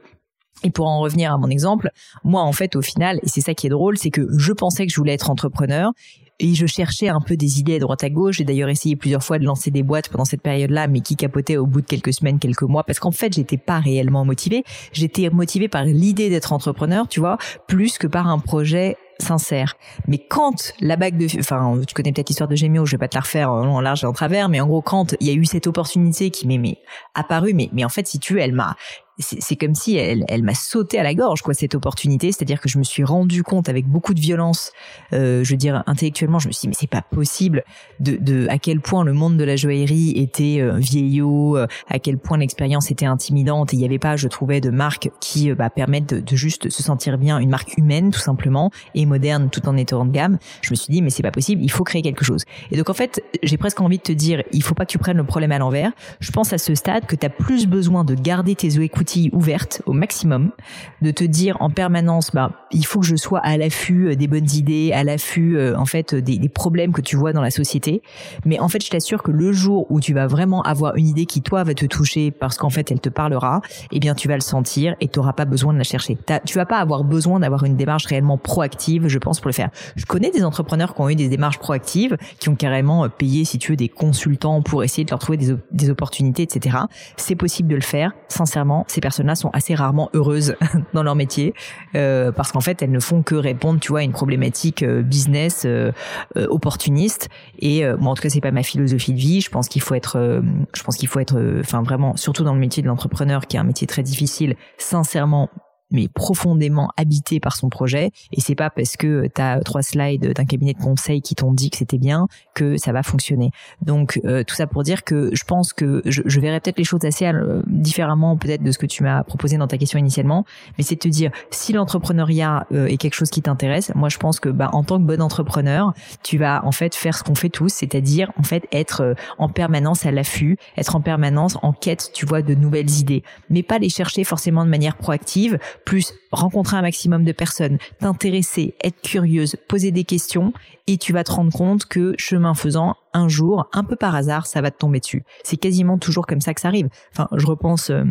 Et 0.64 0.70
pour 0.70 0.86
en 0.86 1.00
revenir 1.00 1.32
à 1.32 1.38
mon 1.38 1.48
exemple, 1.48 1.90
moi 2.24 2.42
en 2.42 2.52
fait 2.52 2.76
au 2.76 2.82
final, 2.82 3.18
et 3.22 3.28
c'est 3.28 3.40
ça 3.40 3.54
qui 3.54 3.66
est 3.66 3.70
drôle, 3.70 3.98
c'est 3.98 4.10
que 4.10 4.26
je 4.38 4.52
pensais 4.52 4.86
que 4.86 4.92
je 4.92 4.96
voulais 4.96 5.14
être 5.14 5.30
entrepreneur 5.30 5.92
et 6.38 6.54
je 6.54 6.66
cherchais 6.66 7.08
un 7.08 7.20
peu 7.20 7.36
des 7.36 7.60
idées 7.60 7.76
à 7.76 7.78
droite 7.78 8.04
à 8.04 8.10
gauche. 8.10 8.38
J'ai 8.38 8.44
d'ailleurs 8.44 8.68
essayé 8.68 8.96
plusieurs 8.96 9.22
fois 9.22 9.38
de 9.38 9.44
lancer 9.44 9.70
des 9.70 9.82
boîtes 9.82 10.08
pendant 10.08 10.24
cette 10.24 10.42
période-là, 10.42 10.88
mais 10.88 11.00
qui 11.00 11.16
capotaient 11.16 11.56
au 11.56 11.66
bout 11.66 11.80
de 11.80 11.86
quelques 11.86 12.12
semaines, 12.12 12.38
quelques 12.38 12.62
mois, 12.62 12.84
parce 12.84 12.98
qu'en 12.98 13.10
fait, 13.12 13.32
j'étais 13.32 13.58
pas 13.58 13.78
réellement 13.78 14.24
motivée. 14.24 14.64
J'étais 14.92 15.30
motivée 15.30 15.68
par 15.68 15.84
l'idée 15.84 16.30
d'être 16.30 16.52
entrepreneur, 16.52 17.06
tu 17.08 17.20
vois, 17.20 17.38
plus 17.68 17.98
que 17.98 18.06
par 18.06 18.26
un 18.26 18.38
projet 18.38 18.96
sincère. 19.18 19.76
Mais 20.08 20.18
quand 20.18 20.74
la 20.80 20.96
bague 20.96 21.16
de, 21.16 21.26
enfin, 21.38 21.80
tu 21.86 21.94
connais 21.94 22.12
peut-être 22.12 22.28
l'histoire 22.28 22.48
de 22.48 22.56
Gémio, 22.56 22.84
je 22.86 22.92
vais 22.92 22.98
pas 22.98 23.08
te 23.08 23.16
la 23.16 23.20
refaire 23.20 23.50
en 23.50 23.80
large 23.80 24.02
et 24.04 24.06
en 24.06 24.12
travers, 24.12 24.48
mais 24.48 24.60
en 24.60 24.66
gros, 24.66 24.82
quand 24.82 25.14
il 25.20 25.26
y 25.26 25.30
a 25.30 25.34
eu 25.34 25.44
cette 25.44 25.66
opportunité 25.66 26.30
qui 26.30 26.46
m'est 26.46 26.78
apparue, 27.14 27.54
mais, 27.54 27.70
mais 27.72 27.84
en 27.84 27.88
fait, 27.88 28.06
si 28.06 28.18
tu 28.18 28.34
veux, 28.34 28.40
elle 28.40 28.52
m'a 28.52 28.76
c'est 29.18 29.56
comme 29.56 29.74
si 29.74 29.96
elle, 29.96 30.24
elle 30.28 30.42
m'a 30.42 30.54
sauté 30.54 30.98
à 30.98 31.02
la 31.02 31.14
gorge 31.14 31.42
quoi 31.42 31.54
cette 31.54 31.74
opportunité. 31.74 32.32
C'est-à-dire 32.32 32.60
que 32.60 32.68
je 32.68 32.78
me 32.78 32.84
suis 32.84 33.04
rendu 33.04 33.42
compte 33.42 33.68
avec 33.68 33.86
beaucoup 33.86 34.14
de 34.14 34.20
violence 34.20 34.72
euh, 35.12 35.44
je 35.44 35.50
veux 35.50 35.56
dire 35.56 35.82
intellectuellement 35.86 36.38
je 36.38 36.48
me 36.48 36.52
suis 36.52 36.62
dit 36.62 36.68
mais 36.68 36.74
c'est 36.78 36.86
pas 36.86 37.02
possible 37.02 37.64
de, 38.00 38.16
de 38.16 38.46
à 38.48 38.58
quel 38.58 38.80
point 38.80 39.04
le 39.04 39.12
monde 39.12 39.36
de 39.36 39.44
la 39.44 39.56
joaillerie 39.56 40.12
était 40.16 40.60
euh, 40.60 40.76
vieillot 40.76 41.56
euh, 41.56 41.66
à 41.88 41.98
quel 41.98 42.18
point 42.18 42.38
l'expérience 42.38 42.90
était 42.90 43.06
intimidante. 43.06 43.72
Et 43.72 43.76
il 43.76 43.80
n'y 43.80 43.84
avait 43.84 43.98
pas 43.98 44.16
je 44.16 44.28
trouvais 44.28 44.60
de 44.60 44.70
marques 44.70 45.10
qui 45.20 45.50
euh, 45.50 45.54
bah, 45.54 45.70
permettent 45.70 46.14
de, 46.14 46.20
de, 46.20 46.36
juste 46.36 46.70
se 46.70 46.82
sentir 46.82 47.18
bien 47.18 47.38
une 47.38 47.50
marque 47.50 47.76
humaine 47.76 48.10
tout 48.10 48.20
simplement 48.20 48.70
et 48.94 49.06
moderne 49.06 49.50
tout 49.50 49.68
en 49.68 49.76
étant 49.76 50.04
de 50.04 50.10
gamme. 50.10 50.38
Je 50.62 50.70
me 50.70 50.76
suis 50.76 50.92
dit 50.92 51.02
mais 51.02 51.10
c'est 51.10 51.22
pas 51.22 51.30
possible 51.30 51.62
il 51.62 51.70
faut 51.70 51.84
créer 51.84 52.02
quelque 52.02 52.24
chose. 52.24 52.44
Et 52.70 52.76
donc 52.76 52.88
en 52.88 52.94
fait 52.94 53.22
j'ai 53.42 53.56
presque 53.56 53.80
envie 53.80 53.98
de 53.98 54.02
te 54.02 54.12
dire 54.12 54.42
il 54.52 54.62
faut 54.62 54.74
pas 54.74 54.86
que 54.86 54.90
tu 54.90 54.98
prennes 54.98 55.18
le 55.18 55.24
problème 55.24 55.52
à 55.52 55.58
l'envers. 55.58 55.92
Je 56.20 56.30
pense 56.30 56.52
à 56.52 56.58
ce 56.58 56.74
stade 56.74 57.06
que 57.06 57.16
tu 57.16 57.28
plus 57.32 57.66
besoin 57.66 58.04
de 58.04 58.14
garder 58.14 58.54
tes 58.54 58.78
écoutilles 59.02 59.30
ouvertes 59.32 59.82
au 59.86 59.92
maximum, 59.92 60.52
de 61.00 61.10
te 61.10 61.24
dire 61.24 61.56
en 61.60 61.70
permanence, 61.70 62.30
bah, 62.32 62.52
il 62.70 62.86
faut 62.86 63.00
que 63.00 63.06
je 63.06 63.16
sois 63.16 63.40
à 63.40 63.56
l'affût 63.56 64.08
euh, 64.08 64.16
des 64.16 64.28
bonnes 64.28 64.50
idées, 64.54 64.92
à 64.92 65.02
l'affût 65.02 65.56
euh, 65.56 65.76
en 65.76 65.86
fait 65.86 66.14
des, 66.14 66.38
des, 66.38 66.48
problèmes 66.48 66.92
que 66.92 67.00
tu 67.00 67.16
vois 67.16 67.32
dans 67.32 67.40
la 67.40 67.50
société. 67.50 68.02
Mais 68.44 68.60
en 68.60 68.68
fait, 68.68 68.84
je 68.84 68.90
t'assure 68.90 69.22
que 69.22 69.32
le 69.32 69.52
jour 69.52 69.86
où 69.90 70.00
tu 70.00 70.14
vas 70.14 70.26
vraiment 70.28 70.62
avoir 70.62 70.94
une 70.96 71.06
idée 71.06 71.26
qui 71.26 71.42
toi 71.42 71.64
va 71.64 71.74
te 71.74 71.86
toucher 71.86 72.30
parce 72.30 72.56
qu'en 72.56 72.70
fait 72.70 72.90
elle 72.92 73.00
te 73.00 73.08
parlera, 73.08 73.60
eh 73.90 73.98
bien 73.98 74.14
tu 74.14 74.28
vas 74.28 74.34
le 74.34 74.40
sentir 74.40 74.94
et 75.00 75.08
tu 75.08 75.18
n'auras 75.18 75.32
pas 75.32 75.44
besoin 75.44 75.72
de 75.72 75.78
la 75.78 75.84
chercher. 75.84 76.16
Tu 76.44 76.56
vas 76.56 76.66
pas 76.66 76.78
avoir 76.78 77.02
besoin 77.02 77.40
d'avoir 77.40 77.64
une 77.64 77.76
démarche 77.76 78.06
réellement 78.06 78.38
proactive, 78.38 79.08
je 79.08 79.18
pense, 79.18 79.40
pour 79.40 79.48
le 79.48 79.54
faire. 79.54 79.70
Je 79.96 80.06
connais 80.06 80.30
des 80.30 80.44
entrepreneurs 80.44 80.94
qui 80.94 81.00
ont 81.00 81.08
eu 81.08 81.16
des 81.16 81.28
démarches 81.28 81.58
proactives, 81.58 82.16
qui 82.38 82.48
ont 82.48 82.54
carrément 82.54 83.04
euh, 83.04 83.08
payé, 83.08 83.44
si 83.44 83.58
tu 83.58 83.72
veux, 83.72 83.76
des 83.76 83.88
consultants 83.88 84.62
pour 84.62 84.84
essayer 84.84 85.04
de 85.04 85.10
leur 85.10 85.18
trouver 85.18 85.38
des, 85.38 85.54
des 85.72 85.90
opportunités, 85.90 86.42
etc. 86.42 86.78
C'est 87.16 87.34
possible 87.34 87.68
de 87.68 87.74
le 87.74 87.80
faire. 87.80 88.12
Sincèrement, 88.28 88.84
ces 88.92 89.00
personnes-là 89.00 89.34
sont 89.34 89.50
assez 89.52 89.74
rarement 89.74 90.10
heureuses 90.14 90.54
dans 90.92 91.02
leur 91.02 91.14
métier 91.14 91.54
euh, 91.94 92.30
parce 92.30 92.52
qu'en 92.52 92.60
fait, 92.60 92.82
elles 92.82 92.90
ne 92.90 93.00
font 93.00 93.22
que 93.22 93.34
répondre, 93.34 93.80
tu 93.80 93.88
vois, 93.88 94.00
à 94.00 94.02
une 94.02 94.12
problématique 94.12 94.82
euh, 94.82 95.02
business 95.02 95.62
euh, 95.64 95.92
euh, 96.36 96.46
opportuniste. 96.48 97.28
Et 97.58 97.84
moi, 97.98 98.12
en 98.12 98.14
tout 98.14 98.22
cas, 98.22 98.28
c'est 98.28 98.40
pas 98.40 98.50
ma 98.50 98.62
philosophie 98.62 99.12
de 99.12 99.18
vie. 99.18 99.40
Je 99.40 99.50
pense 99.50 99.68
qu'il 99.68 99.82
faut 99.82 99.94
être, 99.94 100.42
je 100.74 100.82
pense 100.82 100.96
qu'il 100.96 101.08
faut 101.08 101.20
être, 101.20 101.40
enfin 101.60 101.82
vraiment, 101.82 102.16
surtout 102.16 102.44
dans 102.44 102.54
le 102.54 102.60
métier 102.60 102.82
de 102.82 102.88
l'entrepreneur, 102.88 103.46
qui 103.46 103.56
est 103.56 103.60
un 103.60 103.64
métier 103.64 103.86
très 103.86 104.02
difficile. 104.02 104.56
Sincèrement, 104.78 105.48
mais 105.92 106.08
profondément 106.08 106.90
habité 106.96 107.40
par 107.40 107.56
son 107.56 107.68
projet. 107.68 108.10
Et 108.32 108.40
c'est 108.40 108.54
pas 108.54 108.70
parce 108.70 108.96
que 108.96 109.28
tu 109.34 109.40
as 109.40 109.60
trois 109.60 109.82
slides 109.82 110.32
d'un 110.32 110.44
cabinet 110.44 110.72
de 110.72 110.80
conseil 110.80 111.22
qui 111.22 111.34
t'ont 111.34 111.52
dit 111.52 111.70
que 111.70 111.76
c'était 111.76 111.98
bien 111.98 112.26
que 112.54 112.76
ça 112.76 112.92
va 112.92 113.02
fonctionner. 113.02 113.50
Donc 113.82 114.20
euh, 114.24 114.42
tout 114.44 114.54
ça 114.54 114.66
pour 114.66 114.82
dire 114.82 115.04
que 115.04 115.30
je 115.34 115.44
pense 115.44 115.72
que 115.72 116.02
je, 116.04 116.22
je 116.24 116.40
verrais 116.40 116.60
peut-être 116.60 116.78
les 116.78 116.84
choses 116.84 117.04
assez 117.04 117.26
euh, 117.26 117.62
différemment 117.66 118.36
peut-être 118.36 118.62
de 118.62 118.72
ce 118.72 118.78
que 118.78 118.86
tu 118.86 119.02
m'as 119.02 119.22
proposé 119.24 119.56
dans 119.56 119.68
ta 119.68 119.78
question 119.78 119.98
initialement. 119.98 120.44
Mais 120.78 120.84
c'est 120.84 120.94
de 120.96 121.00
te 121.00 121.08
dire 121.08 121.30
si 121.50 121.72
l'entrepreneuriat 121.72 122.66
euh, 122.72 122.86
est 122.86 122.96
quelque 122.96 123.14
chose 123.14 123.30
qui 123.30 123.42
t'intéresse, 123.42 123.92
moi 123.94 124.08
je 124.08 124.18
pense 124.18 124.40
que 124.40 124.48
bah, 124.48 124.70
en 124.72 124.82
tant 124.84 124.98
que 124.98 125.04
bon 125.04 125.20
entrepreneur, 125.20 125.92
tu 126.22 126.38
vas 126.38 126.64
en 126.64 126.72
fait 126.72 126.94
faire 126.94 127.16
ce 127.16 127.22
qu'on 127.22 127.34
fait 127.34 127.50
tous, 127.50 127.68
c'est-à-dire 127.68 128.32
en 128.38 128.42
fait 128.42 128.66
être 128.72 129.14
en 129.38 129.48
permanence 129.48 130.06
à 130.06 130.10
l'affût, 130.10 130.56
être 130.76 130.96
en 130.96 131.00
permanence 131.00 131.56
en 131.62 131.72
quête, 131.72 132.10
tu 132.12 132.26
vois, 132.26 132.42
de 132.42 132.54
nouvelles 132.54 132.90
idées, 132.90 133.22
mais 133.50 133.62
pas 133.62 133.78
les 133.78 133.88
chercher 133.88 134.24
forcément 134.24 134.64
de 134.64 134.70
manière 134.70 134.96
proactive 134.96 135.58
plus 135.84 136.14
rencontrer 136.30 136.76
un 136.76 136.82
maximum 136.82 137.24
de 137.24 137.32
personnes, 137.32 137.78
t'intéresser, 137.98 138.74
être 138.82 139.00
curieuse, 139.02 139.56
poser 139.68 139.90
des 139.90 140.04
questions, 140.04 140.52
et 140.86 140.98
tu 140.98 141.12
vas 141.12 141.24
te 141.24 141.32
rendre 141.32 141.52
compte 141.52 141.86
que 141.86 142.14
chemin 142.18 142.54
faisant, 142.54 142.96
un 143.12 143.28
jour, 143.28 143.68
un 143.72 143.84
peu 143.84 143.96
par 143.96 144.14
hasard, 144.14 144.46
ça 144.46 144.60
va 144.60 144.70
te 144.70 144.78
tomber 144.78 145.00
dessus. 145.00 145.24
C'est 145.44 145.56
quasiment 145.56 145.98
toujours 145.98 146.26
comme 146.26 146.40
ça 146.40 146.54
que 146.54 146.60
ça 146.60 146.68
arrive. 146.68 146.88
Enfin, 147.12 147.28
je 147.36 147.46
repense... 147.46 147.90
Euh, 147.90 148.04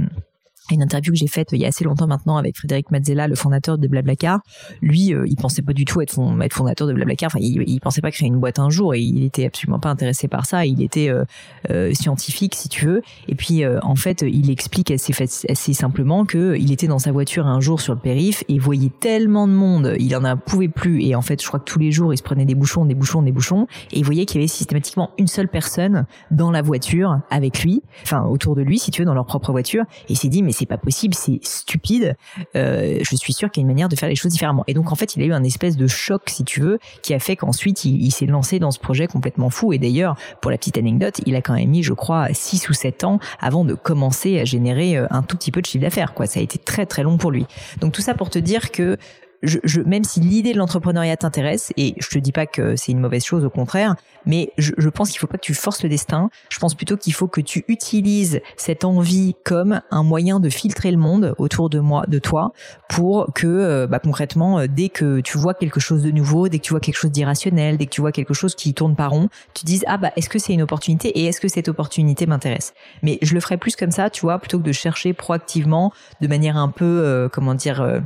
une 0.70 0.82
interview 0.84 1.12
que 1.12 1.18
j'ai 1.18 1.28
faite 1.28 1.50
il 1.52 1.60
y 1.60 1.66
a 1.66 1.70
assez 1.70 1.84
longtemps 1.84 2.08
maintenant 2.08 2.38
avec 2.38 2.58
Frédéric 2.58 2.92
Mazzella, 2.92 3.28
le 3.28 3.36
fondateur 3.36 3.78
de 3.78 3.88
Blablacar. 3.88 4.40
Lui, 4.82 5.14
euh, 5.14 5.26
il 5.28 5.36
pensait 5.36 5.62
pas 5.62 5.74
du 5.74 5.86
tout 5.86 6.02
être, 6.02 6.20
être 6.42 6.54
fondateur 6.54 6.88
de 6.88 6.94
Blablacar. 6.94 7.28
Enfin, 7.28 7.40
il, 7.42 7.64
il, 7.68 7.80
pensait 7.80 8.02
pas 8.02 8.12
créer 8.12 8.28
une 8.28 8.40
boîte 8.40 8.60
un 8.60 8.70
jour 8.70 8.94
et 8.94 9.00
il 9.00 9.24
était 9.24 9.46
absolument 9.46 9.80
pas 9.80 9.90
intéressé 9.90 10.28
par 10.28 10.46
ça. 10.46 10.66
Il 10.66 10.82
était 10.82 11.10
euh, 11.10 11.26
euh, 11.70 11.94
scientifique, 11.94 12.56
si 12.56 12.70
tu 12.70 12.86
veux. 12.86 13.02
Et 13.28 13.36
puis, 13.36 13.64
euh, 13.64 13.80
en 13.84 13.96
fait, 13.96 14.24
il 14.28 14.50
explique 14.50 14.92
assez, 14.92 15.14
assez 15.50 15.74
simplement 15.74 16.26
que 16.26 16.56
il 16.58 16.72
était 16.72 16.88
dans 16.88 17.00
sa 17.00 17.12
voiture 17.12 17.48
un 17.48 17.60
jour 17.60 17.82
sur 17.82 17.94
le 17.94 18.00
périph 18.00 18.44
et 18.48 18.60
voyait 18.60 18.92
tellement 19.00 19.48
de 19.48 19.54
monde, 19.54 19.96
il 20.00 20.16
en 20.16 20.24
a 20.24 20.36
pouvait 20.36 20.68
plus. 20.68 21.04
Et 21.04 21.16
en 21.16 21.22
fait, 21.22 21.42
je 21.42 21.48
crois 21.48 21.60
que 21.60 21.66
tous 21.66 21.80
les 21.80 21.92
jours, 21.92 22.14
il 22.14 22.18
se 22.18 22.24
prenait 22.24 22.46
des 22.46 22.56
bouchons, 22.56 22.86
des 22.86 22.96
bouchons, 22.96 23.22
des 23.22 23.32
bouchons. 23.32 23.68
Et 23.92 24.00
il 24.00 24.06
voyait 24.06 24.26
qu'il 24.26 24.40
y 24.40 24.44
avait 24.44 24.48
systématiquement 24.48 25.12
une 25.18 25.28
seule 25.28 25.48
personne 25.48 26.06
dans 26.30 26.52
la 26.52 26.62
voiture 26.62 27.20
avec 27.30 27.64
lui, 27.64 27.82
enfin 28.04 28.24
autour 28.24 28.56
de 28.56 28.62
lui, 28.62 28.80
si 28.80 28.92
tu 28.92 29.02
veux, 29.02 29.06
dans 29.06 29.14
leur 29.14 29.26
propre 29.26 29.52
voiture. 29.52 29.84
Et 30.08 30.14
il 30.14 30.18
s'est 30.18 30.30
dit, 30.30 30.44
c'est 30.52 30.66
pas 30.66 30.78
possible, 30.78 31.14
c'est 31.14 31.40
stupide. 31.44 32.16
Euh, 32.56 33.00
je 33.02 33.16
suis 33.16 33.34
sûr 33.34 33.50
qu'il 33.52 33.62
y 33.62 33.64
a 33.64 33.66
une 33.66 33.74
manière 33.74 33.90
de 33.90 33.96
faire 33.96 34.10
les 34.10 34.16
choses 34.16 34.32
différemment. 34.32 34.64
Et 34.68 34.74
donc 34.74 34.92
en 34.92 34.96
fait, 34.96 35.16
il 35.16 35.24
a 35.24 35.26
eu 35.26 35.34
un 35.34 35.44
espèce 35.44 35.78
de 35.78 35.88
choc, 35.88 36.24
si 36.28 36.44
tu 36.44 36.62
veux, 36.62 36.80
qui 37.02 37.14
a 37.14 37.20
fait 37.20 37.36
qu'ensuite 37.36 37.86
il, 37.86 38.02
il 38.02 38.12
s'est 38.12 38.26
lancé 38.26 38.60
dans 38.60 38.72
ce 38.72 38.80
projet 38.80 39.08
complètement 39.08 39.50
fou. 39.50 39.74
Et 39.74 39.80
d'ailleurs, 39.80 40.16
pour 40.42 40.52
la 40.52 40.58
petite 40.58 40.78
anecdote, 40.78 41.22
il 41.26 41.36
a 41.36 41.42
quand 41.42 41.54
même 41.54 41.70
mis, 41.70 41.84
je 41.84 41.94
crois, 41.94 42.28
6 42.34 42.70
ou 42.70 42.74
7 42.74 43.04
ans 43.04 43.20
avant 43.40 43.66
de 43.66 43.74
commencer 43.74 44.40
à 44.40 44.46
générer 44.46 44.98
euh, 44.98 45.08
un 45.10 45.24
tout 45.24 45.38
petit 45.38 45.52
peu 45.52 45.62
de 45.62 45.66
chiffre 45.66 45.84
d'affaires. 45.84 46.14
Quoi, 46.14 46.26
ça 46.26 46.40
a 46.40 46.44
été 46.44 46.58
très 46.58 46.86
très 46.86 47.04
long 47.04 47.18
pour 47.18 47.32
lui. 47.32 47.46
Donc 47.80 47.94
tout 47.94 48.02
ça 48.02 48.14
pour 48.14 48.30
te 48.30 48.40
dire 48.40 48.72
que 48.72 48.98
je, 49.44 49.60
je, 49.64 49.82
même 49.82 50.04
si 50.04 50.20
l'idée 50.20 50.54
de 50.54 50.58
l'entrepreneuriat 50.58 51.18
t'intéresse, 51.18 51.74
et 51.78 51.96
je 51.98 52.10
te 52.10 52.20
dis 52.20 52.32
pas 52.32 52.46
que 52.46 52.76
c'est 52.76 52.92
une 52.92 53.00
mauvaise 53.00 53.26
chose, 53.26 53.44
au 53.46 53.50
contraire, 53.50 53.96
mais 54.26 54.52
je, 54.58 54.74
je 54.78 54.90
pense 54.90 55.10
qu'il 55.10 55.20
faut 55.20 55.28
pas 55.28 55.38
que 55.38 55.44
tu 55.44 55.54
forces 55.54 55.84
le 55.84 55.90
destin. 55.90 56.30
Je 56.50 56.60
pense 56.60 56.76
plutôt 56.76 56.98
qu'il 56.98 57.14
faut 57.14 57.28
que 57.28 57.42
tu 57.42 57.66
utilises 57.68 58.42
cette 58.56 58.84
envie 58.84 59.36
comme 59.44 59.82
un 59.90 60.04
moyen 60.04 60.40
de 60.40 60.50
filtrer 60.50 60.92
le 60.92 60.98
monde 60.98 61.34
autour 61.38 61.70
de 61.70 61.80
moi, 61.80 62.06
de 62.08 62.20
toi, 62.20 62.54
pour 62.90 63.34
que, 63.34 63.48
euh, 63.48 63.88
bah, 63.88 64.00
concrètement, 64.00 64.60
euh, 64.60 64.68
dès 64.68 64.90
que 64.90 65.22
tu 65.22 65.38
vois 65.38 65.54
quelque 65.54 65.80
chose 65.80 66.04
de 66.04 66.12
nouveau, 66.12 66.48
dès 66.48 66.60
que 66.60 66.64
tu 66.64 66.74
vois 66.74 66.80
quelque 66.80 66.98
chose 66.98 67.12
d'irrationnel, 67.12 67.78
dès 67.78 67.86
que 67.86 67.92
tu 67.92 68.02
vois 68.02 68.12
quelque 68.12 68.34
chose 68.34 68.56
qui 68.56 68.74
tourne 68.74 68.96
pas 68.96 69.08
rond, 69.08 69.30
tu 69.54 69.66
dises 69.66 69.84
ah 69.88 69.98
bah 69.98 70.12
est-ce 70.16 70.30
que 70.30 70.40
c'est 70.40 70.54
une 70.54 70.62
opportunité 70.62 71.10
et 71.10 71.26
est-ce 71.26 71.42
que 71.42 71.48
cette 71.48 71.68
opportunité 71.68 72.26
m'intéresse? 72.26 72.74
Mais 73.02 73.18
je 73.22 73.34
le 73.34 73.40
ferai 73.40 73.58
plus 73.58 73.76
comme 73.76 73.92
ça, 73.92 74.10
tu 74.10 74.22
vois, 74.22 74.40
plutôt 74.40 74.60
que 74.60 74.64
de 74.64 74.72
chercher 74.72 75.14
proactivement, 75.14 75.92
de 76.22 76.28
manière 76.28 76.58
un 76.58 76.70
peu, 76.70 76.86
euh, 76.86 77.30
comment 77.30 77.56
dire. 77.56 77.82
Euh, 77.82 78.00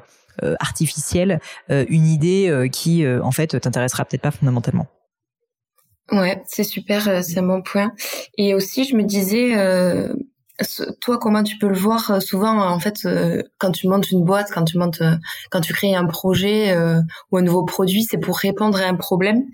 artificielle 0.60 1.40
euh, 1.72 1.86
une 1.90 2.08
idée 2.08 2.48
euh, 2.50 2.68
qui 2.68 3.08
en 3.08 3.32
fait 3.32 3.60
t'intéressera 3.60 4.06
peut-être 4.06 4.22
pas 4.22 4.32
fondamentalement. 4.32 4.88
Ouais, 6.12 6.44
c'est 6.46 6.64
super, 6.64 7.24
c'est 7.24 7.42
bon 7.42 7.64
point. 7.64 7.92
Et 8.38 8.54
aussi, 8.54 8.84
je 8.84 8.96
me 8.96 9.02
disais, 9.02 9.56
toi, 11.02 11.18
comment 11.18 11.42
tu 11.42 11.58
peux 11.58 11.68
le 11.68 11.76
voir 11.76 12.22
souvent 12.22 12.62
en 12.62 12.80
fait 12.80 13.08
quand 13.58 13.72
tu 13.72 13.88
montes 13.88 14.12
une 14.12 14.24
boîte, 14.24 14.50
quand 14.54 14.66
tu 14.66 14.78
montes, 14.78 15.02
quand 15.50 15.62
tu 15.62 15.74
crées 15.74 15.96
un 15.96 16.06
projet 16.06 16.78
ou 17.32 17.38
un 17.38 17.42
nouveau 17.42 17.66
produit, 17.66 18.04
c'est 18.04 18.20
pour 18.20 18.38
répondre 18.38 18.80
à 18.80 18.86
un 18.86 18.94
problème. 18.94 19.46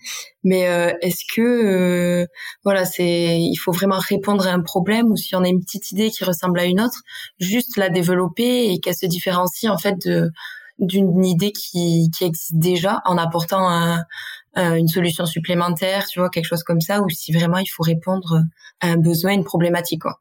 Mais 0.44 0.64
est-ce 1.02 1.24
que 1.34 2.28
voilà, 2.66 2.84
c'est 2.84 3.40
il 3.40 3.56
faut 3.56 3.72
vraiment 3.72 4.00
répondre 4.00 4.46
à 4.46 4.52
un 4.52 4.62
problème 4.62 5.10
ou 5.10 5.16
si 5.16 5.34
on 5.38 5.46
a 5.46 5.48
une 5.48 5.62
petite 5.62 5.94
idée 5.94 6.12
qui 6.12 6.26
ressemble 6.26 6.60
à 6.60 6.66
une 6.66 6.82
autre, 6.82 7.02
juste 7.40 7.78
la 7.78 7.88
développer 7.88 8.74
et 8.74 8.82
qu'elle 8.82 8.98
se 8.98 9.06
différencie 9.06 9.72
en 9.72 9.78
fait 9.78 9.96
de 10.06 10.32
d'une 10.82 11.24
idée 11.26 11.52
qui, 11.52 12.10
qui 12.16 12.24
existe 12.26 12.56
déjà 12.56 13.02
en 13.06 13.18
apportant 13.18 13.70
un, 13.70 14.06
une 14.56 14.88
solution 14.88 15.26
supplémentaire, 15.26 16.08
tu 16.08 16.20
vois, 16.20 16.30
quelque 16.30 16.46
chose 16.46 16.64
comme 16.64 16.82
ça, 16.82 17.02
ou 17.02 17.10
si 17.10 17.32
vraiment 17.32 17.58
il 17.58 17.68
faut 17.68 17.84
répondre 17.84 18.42
à 18.82 18.88
un 18.88 18.98
besoin, 18.98 19.32
une 19.32 19.46
problématique, 19.46 20.02
quoi. 20.02 20.20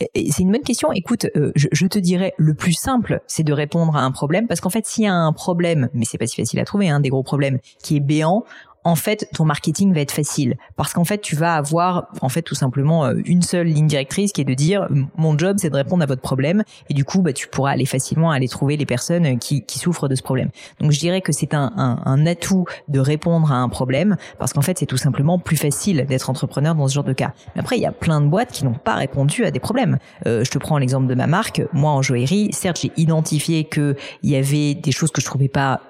C'est 0.00 0.40
une 0.40 0.50
bonne 0.50 0.62
question. 0.62 0.90
Écoute, 0.92 1.26
euh, 1.36 1.52
je, 1.54 1.68
je, 1.70 1.86
te 1.86 1.98
dirais 1.98 2.34
le 2.36 2.54
plus 2.54 2.72
simple, 2.72 3.20
c'est 3.28 3.44
de 3.44 3.52
répondre 3.52 3.94
à 3.96 4.00
un 4.00 4.10
problème, 4.10 4.48
parce 4.48 4.60
qu'en 4.60 4.70
fait, 4.70 4.86
s'il 4.86 5.04
y 5.04 5.06
a 5.06 5.14
un 5.14 5.32
problème, 5.32 5.88
mais 5.94 6.04
c'est 6.04 6.18
pas 6.18 6.26
si 6.26 6.36
facile 6.36 6.58
à 6.58 6.64
trouver, 6.64 6.88
hein, 6.88 7.00
des 7.00 7.10
gros 7.10 7.22
problèmes, 7.22 7.58
qui 7.82 7.96
est 7.96 8.00
béant, 8.00 8.44
en 8.84 8.94
fait, 8.96 9.28
ton 9.34 9.44
marketing 9.44 9.92
va 9.92 10.00
être 10.00 10.12
facile 10.12 10.56
parce 10.76 10.92
qu'en 10.92 11.04
fait, 11.04 11.18
tu 11.20 11.36
vas 11.36 11.56
avoir 11.56 12.08
en 12.20 12.28
fait 12.28 12.42
tout 12.42 12.54
simplement 12.54 13.06
euh, 13.06 13.14
une 13.24 13.42
seule 13.42 13.66
ligne 13.66 13.86
directrice 13.86 14.32
qui 14.32 14.42
est 14.42 14.44
de 14.44 14.54
dire 14.54 14.88
mon 15.16 15.36
job 15.36 15.56
c'est 15.58 15.70
de 15.70 15.76
répondre 15.76 16.02
à 16.02 16.06
votre 16.06 16.22
problème 16.22 16.62
et 16.90 16.94
du 16.94 17.04
coup, 17.04 17.22
bah 17.22 17.32
tu 17.32 17.48
pourras 17.48 17.72
aller 17.72 17.86
facilement 17.86 18.30
aller 18.30 18.48
trouver 18.48 18.76
les 18.76 18.86
personnes 18.86 19.38
qui, 19.38 19.64
qui 19.64 19.78
souffrent 19.78 20.08
de 20.08 20.14
ce 20.14 20.22
problème. 20.22 20.50
Donc 20.80 20.92
je 20.92 20.98
dirais 20.98 21.20
que 21.20 21.32
c'est 21.32 21.54
un, 21.54 21.72
un, 21.76 22.02
un, 22.04 22.26
atout 22.26 22.64
de 22.88 23.00
répondre 23.00 23.50
à 23.52 23.56
un 23.56 23.68
problème 23.68 24.16
parce 24.38 24.52
qu'en 24.52 24.62
fait, 24.62 24.78
c'est 24.78 24.86
tout 24.86 24.96
simplement 24.96 25.38
plus 25.38 25.56
facile 25.56 26.04
d'être 26.06 26.30
entrepreneur 26.30 26.74
dans 26.74 26.88
ce 26.88 26.94
genre 26.94 27.04
de 27.04 27.12
cas. 27.12 27.32
Mais 27.54 27.60
après, 27.60 27.76
il 27.76 27.82
y 27.82 27.86
a 27.86 27.92
plein 27.92 28.20
de 28.20 28.26
boîtes 28.26 28.52
qui 28.52 28.64
n'ont 28.64 28.74
pas 28.74 28.94
répondu 28.94 29.44
à 29.44 29.50
des 29.50 29.60
problèmes. 29.60 29.98
Euh, 30.26 30.44
je 30.44 30.50
te 30.50 30.58
prends 30.58 30.78
l'exemple 30.78 31.06
de 31.06 31.14
ma 31.14 31.26
marque. 31.26 31.62
Moi, 31.72 31.90
en 31.90 32.02
joaillerie, 32.02 32.50
certes, 32.52 32.80
j'ai 32.82 32.92
identifié 32.96 33.64
que 33.64 33.96
il 34.22 34.30
y 34.30 34.36
avait 34.36 34.74
des 34.74 34.92
choses 34.92 35.10
que 35.10 35.20
je 35.20 35.26
trouvais 35.26 35.48
pas 35.48 35.80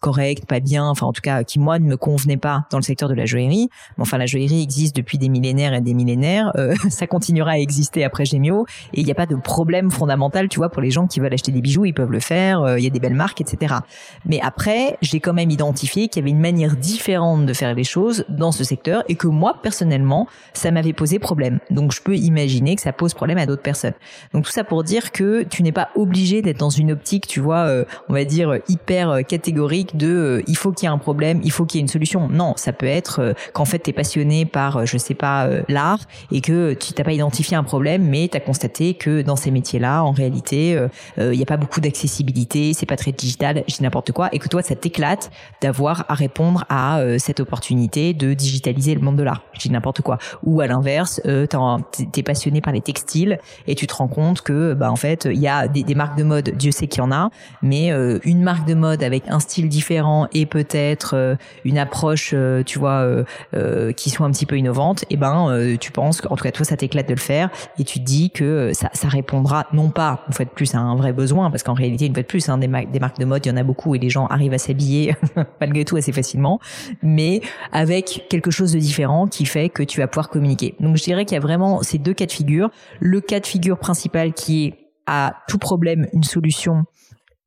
correct, 0.00 0.46
pas 0.46 0.60
bien, 0.60 0.84
enfin 0.84 1.06
en 1.06 1.12
tout 1.12 1.20
cas 1.20 1.42
qui 1.42 1.58
moi 1.58 1.78
ne 1.78 1.84
me 1.84 1.96
convenait 1.96 2.36
pas 2.36 2.66
dans 2.70 2.78
le 2.78 2.82
secteur 2.82 3.08
de 3.08 3.14
la 3.14 3.26
joaillerie. 3.26 3.68
Mais 3.96 4.02
enfin 4.02 4.18
la 4.18 4.26
joaillerie 4.26 4.62
existe 4.62 4.94
depuis 4.94 5.18
des 5.18 5.28
millénaires 5.28 5.74
et 5.74 5.80
des 5.80 5.94
millénaires, 5.94 6.52
euh, 6.56 6.74
ça 6.88 7.06
continuera 7.06 7.52
à 7.52 7.58
exister 7.58 8.04
après 8.04 8.24
Gemio 8.24 8.66
et 8.94 9.00
il 9.00 9.04
n'y 9.04 9.10
a 9.10 9.14
pas 9.14 9.26
de 9.26 9.34
problème 9.34 9.90
fondamental, 9.90 10.48
tu 10.48 10.58
vois, 10.58 10.68
pour 10.68 10.82
les 10.82 10.90
gens 10.90 11.06
qui 11.06 11.20
veulent 11.20 11.34
acheter 11.34 11.50
des 11.50 11.60
bijoux, 11.60 11.84
ils 11.84 11.94
peuvent 11.94 12.12
le 12.12 12.20
faire, 12.20 12.62
euh, 12.62 12.78
il 12.78 12.84
y 12.84 12.86
a 12.86 12.90
des 12.90 13.00
belles 13.00 13.14
marques, 13.14 13.40
etc. 13.40 13.74
Mais 14.24 14.40
après, 14.40 14.96
j'ai 15.02 15.20
quand 15.20 15.32
même 15.32 15.50
identifié 15.50 16.08
qu'il 16.08 16.22
y 16.22 16.24
avait 16.24 16.30
une 16.30 16.40
manière 16.40 16.76
différente 16.76 17.46
de 17.46 17.52
faire 17.52 17.74
les 17.74 17.84
choses 17.84 18.24
dans 18.28 18.52
ce 18.52 18.62
secteur 18.62 19.02
et 19.08 19.16
que 19.16 19.26
moi 19.26 19.56
personnellement, 19.62 20.28
ça 20.52 20.70
m'avait 20.70 20.92
posé 20.92 21.18
problème. 21.18 21.58
Donc 21.70 21.92
je 21.92 22.02
peux 22.02 22.16
imaginer 22.16 22.76
que 22.76 22.82
ça 22.82 22.92
pose 22.92 23.14
problème 23.14 23.38
à 23.38 23.46
d'autres 23.46 23.62
personnes. 23.62 23.94
Donc 24.32 24.44
tout 24.44 24.52
ça 24.52 24.62
pour 24.62 24.84
dire 24.84 25.10
que 25.10 25.42
tu 25.42 25.62
n'es 25.62 25.72
pas 25.72 25.88
obligé 25.96 26.40
d'être 26.40 26.58
dans 26.58 26.70
une 26.70 26.92
optique, 26.92 27.26
tu 27.26 27.40
vois, 27.40 27.66
euh, 27.66 27.84
on 28.08 28.12
va 28.12 28.24
dire 28.24 28.58
hyper 28.68 29.26
catégorique 29.26 29.87
de 29.94 30.08
euh, 30.08 30.42
il 30.46 30.56
faut 30.56 30.72
qu'il 30.72 30.86
y 30.86 30.90
ait 30.90 30.94
un 30.94 30.98
problème, 30.98 31.40
il 31.44 31.50
faut 31.50 31.64
qu'il 31.64 31.78
y 31.78 31.80
ait 31.80 31.82
une 31.82 31.88
solution. 31.88 32.28
Non, 32.28 32.54
ça 32.56 32.72
peut 32.72 32.86
être 32.86 33.20
euh, 33.20 33.32
qu'en 33.52 33.64
fait 33.64 33.80
tu 33.80 33.90
es 33.90 33.92
passionné 33.92 34.44
par 34.44 34.78
euh, 34.78 34.84
je 34.84 34.98
sais 34.98 35.14
pas 35.14 35.48
l'art 35.68 36.00
et 36.32 36.40
que 36.40 36.74
tu 36.74 36.92
t'as 36.92 37.04
pas 37.04 37.12
identifié 37.12 37.56
un 37.56 37.62
problème 37.62 38.04
mais 38.04 38.28
tu 38.28 38.36
as 38.36 38.40
constaté 38.40 38.94
que 38.94 39.22
dans 39.22 39.36
ces 39.36 39.50
métiers-là 39.50 40.02
en 40.02 40.12
réalité 40.12 40.78
il 41.18 41.30
n'y 41.30 41.42
a 41.42 41.46
pas 41.46 41.56
beaucoup 41.56 41.80
d'accessibilité, 41.80 42.72
c'est 42.74 42.86
pas 42.86 42.96
très 42.96 43.12
digital, 43.12 43.64
j'ai 43.66 43.82
n'importe 43.82 44.12
quoi 44.12 44.28
et 44.32 44.38
que 44.38 44.48
toi 44.48 44.62
ça 44.62 44.74
t'éclate 44.74 45.30
d'avoir 45.60 46.04
à 46.08 46.14
répondre 46.14 46.64
à 46.68 47.00
cette 47.18 47.40
opportunité 47.40 48.14
de 48.14 48.34
digitaliser 48.34 48.94
le 48.94 49.00
monde 49.00 49.16
de 49.16 49.22
l'art, 49.22 49.42
j'ai 49.54 49.70
n'importe 49.70 50.02
quoi. 50.02 50.18
Ou 50.42 50.60
à 50.60 50.66
l'inverse, 50.66 51.20
tu 51.24 52.20
es 52.20 52.22
passionné 52.22 52.60
par 52.60 52.72
les 52.72 52.80
textiles 52.80 53.38
et 53.66 53.74
tu 53.74 53.86
te 53.86 53.94
rends 53.94 54.08
compte 54.08 54.42
que 54.42 54.74
bah 54.74 54.90
en 54.90 54.96
fait 54.96 55.26
il 55.30 55.40
y 55.40 55.48
a 55.48 55.68
des, 55.68 55.82
des 55.82 55.94
marques 55.94 56.18
de 56.18 56.24
mode, 56.24 56.50
Dieu 56.56 56.70
sait 56.70 56.86
qu'il 56.86 57.02
y 57.02 57.06
en 57.06 57.12
a, 57.12 57.30
mais 57.62 57.90
une 58.24 58.42
marque 58.42 58.66
de 58.66 58.74
mode 58.74 59.02
avec 59.02 59.28
un 59.28 59.40
style 59.40 59.68
différent 59.78 60.26
et 60.32 60.44
peut-être 60.44 61.14
euh, 61.14 61.36
une 61.64 61.78
approche, 61.78 62.32
euh, 62.34 62.64
tu 62.64 62.80
vois, 62.80 63.24
euh, 63.54 63.92
qui 63.92 64.10
soit 64.10 64.26
un 64.26 64.30
petit 64.32 64.44
peu 64.44 64.58
innovante, 64.58 65.04
eh 65.08 65.16
ben 65.16 65.76
tu 65.80 65.92
penses 65.92 66.20
qu'en 66.20 66.36
tout 66.36 66.42
cas 66.42 66.50
toi 66.50 66.64
ça 66.64 66.76
t'éclate 66.76 67.06
de 67.08 67.14
le 67.14 67.20
faire 67.20 67.48
et 67.78 67.84
tu 67.84 68.00
te 68.00 68.04
dis 68.04 68.30
que 68.30 68.72
ça, 68.74 68.90
ça 68.92 69.08
répondra 69.08 69.66
non 69.72 69.90
pas 69.90 70.24
une 70.26 70.34
fois 70.34 70.44
de 70.44 70.50
plus 70.50 70.74
à 70.74 70.78
un 70.78 70.96
vrai 70.96 71.12
besoin 71.12 71.50
parce 71.50 71.62
qu'en 71.62 71.74
réalité 71.74 72.06
une 72.06 72.14
fois 72.14 72.22
de 72.22 72.28
plus 72.28 72.48
hein, 72.48 72.58
des, 72.58 72.66
des 72.66 72.98
marques 72.98 73.18
de 73.18 73.24
mode 73.24 73.46
il 73.46 73.50
y 73.50 73.52
en 73.52 73.56
a 73.56 73.62
beaucoup 73.62 73.94
et 73.94 73.98
les 73.98 74.10
gens 74.10 74.26
arrivent 74.26 74.54
à 74.54 74.58
s'habiller 74.58 75.14
malgré 75.60 75.84
tout 75.84 75.96
assez 75.96 76.12
facilement, 76.12 76.58
mais 77.02 77.40
avec 77.72 78.26
quelque 78.28 78.50
chose 78.50 78.72
de 78.72 78.78
différent 78.78 79.26
qui 79.26 79.46
fait 79.46 79.68
que 79.68 79.82
tu 79.82 80.00
vas 80.00 80.08
pouvoir 80.08 80.28
communiquer. 80.28 80.74
Donc 80.80 80.96
je 80.96 81.04
dirais 81.04 81.24
qu'il 81.24 81.34
y 81.34 81.38
a 81.38 81.42
vraiment 81.42 81.82
ces 81.82 81.98
deux 81.98 82.14
cas 82.14 82.26
de 82.26 82.32
figure. 82.32 82.70
Le 83.00 83.20
cas 83.20 83.40
de 83.40 83.46
figure 83.46 83.78
principal 83.78 84.32
qui 84.32 84.66
est 84.66 84.74
à 85.06 85.36
tout 85.48 85.58
problème 85.58 86.06
une 86.12 86.24
solution 86.24 86.84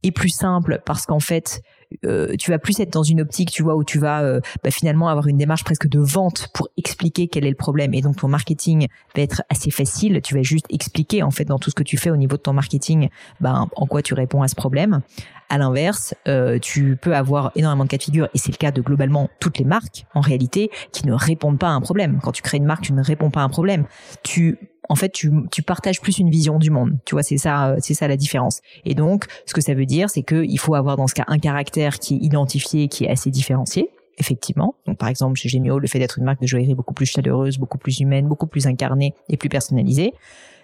est 0.03 0.11
plus 0.11 0.29
simple 0.29 0.81
parce 0.85 1.05
qu'en 1.05 1.19
fait 1.19 1.61
euh, 2.05 2.35
tu 2.37 2.51
vas 2.51 2.59
plus 2.59 2.79
être 2.79 2.91
dans 2.91 3.03
une 3.03 3.21
optique, 3.21 3.51
tu 3.51 3.63
vois, 3.63 3.75
où 3.75 3.83
tu 3.83 3.99
vas 3.99 4.21
euh, 4.21 4.39
bah, 4.63 4.71
finalement 4.71 5.09
avoir 5.09 5.27
une 5.27 5.37
démarche 5.37 5.63
presque 5.63 5.87
de 5.87 5.99
vente 5.99 6.49
pour 6.53 6.69
expliquer 6.77 7.27
quel 7.27 7.45
est 7.45 7.49
le 7.49 7.55
problème. 7.55 7.93
Et 7.93 8.01
donc 8.01 8.17
ton 8.17 8.27
marketing 8.27 8.87
va 9.15 9.21
être 9.21 9.43
assez 9.49 9.71
facile. 9.71 10.21
Tu 10.23 10.35
vas 10.35 10.43
juste 10.43 10.65
expliquer 10.69 11.23
en 11.23 11.31
fait 11.31 11.45
dans 11.45 11.59
tout 11.59 11.69
ce 11.69 11.75
que 11.75 11.83
tu 11.83 11.97
fais 11.97 12.09
au 12.09 12.17
niveau 12.17 12.37
de 12.37 12.41
ton 12.41 12.53
marketing, 12.53 13.09
bah, 13.39 13.65
en 13.75 13.85
quoi 13.85 14.01
tu 14.01 14.13
réponds 14.13 14.41
à 14.41 14.47
ce 14.47 14.55
problème. 14.55 15.01
À 15.49 15.57
l'inverse, 15.57 16.15
euh, 16.29 16.59
tu 16.59 16.97
peux 17.01 17.13
avoir 17.13 17.51
énormément 17.55 17.83
de 17.83 17.89
cas 17.89 17.97
de 17.97 18.03
figure, 18.03 18.29
et 18.33 18.37
c'est 18.37 18.53
le 18.53 18.57
cas 18.57 18.71
de 18.71 18.81
globalement 18.81 19.29
toutes 19.41 19.57
les 19.57 19.65
marques 19.65 20.05
en 20.13 20.21
réalité, 20.21 20.71
qui 20.93 21.05
ne 21.05 21.13
répondent 21.13 21.59
pas 21.59 21.67
à 21.67 21.71
un 21.71 21.81
problème. 21.81 22.19
Quand 22.23 22.31
tu 22.31 22.41
crées 22.41 22.55
une 22.57 22.65
marque, 22.65 22.83
tu 22.83 22.93
ne 22.93 23.03
réponds 23.03 23.31
pas 23.31 23.41
à 23.41 23.43
un 23.43 23.49
problème. 23.49 23.83
Tu 24.23 24.57
en 24.91 24.95
fait, 24.95 25.09
tu, 25.09 25.31
tu 25.51 25.63
partages 25.63 26.01
plus 26.01 26.17
une 26.17 26.29
vision 26.29 26.59
du 26.59 26.69
monde. 26.69 26.97
Tu 27.05 27.15
vois, 27.15 27.23
c'est 27.23 27.37
ça, 27.37 27.75
c'est 27.79 27.93
ça 27.93 28.09
la 28.09 28.17
différence. 28.17 28.59
Et 28.83 28.93
donc, 28.93 29.23
ce 29.45 29.53
que 29.53 29.61
ça 29.61 29.73
veut 29.73 29.85
dire, 29.85 30.09
c'est 30.09 30.21
qu'il 30.21 30.59
faut 30.59 30.75
avoir 30.75 30.97
dans 30.97 31.07
ce 31.07 31.13
cas 31.13 31.23
un 31.27 31.39
caractère 31.39 31.97
qui 31.97 32.15
est 32.15 32.17
identifié, 32.17 32.89
qui 32.89 33.05
est 33.05 33.09
assez 33.09 33.31
différencié 33.31 33.89
effectivement. 34.17 34.75
Donc, 34.85 34.97
par 34.97 35.07
exemple, 35.07 35.39
chez 35.39 35.47
Gemio, 35.47 35.79
le 35.79 35.87
fait 35.87 35.97
d'être 35.97 36.19
une 36.19 36.25
marque 36.25 36.41
de 36.41 36.45
joaillerie 36.45 36.75
beaucoup 36.75 36.93
plus 36.93 37.05
chaleureuse, 37.05 37.57
beaucoup 37.57 37.77
plus 37.77 38.01
humaine, 38.01 38.27
beaucoup 38.27 38.47
plus 38.47 38.67
incarnée 38.67 39.15
et 39.29 39.37
plus 39.37 39.49
personnalisée. 39.49 40.13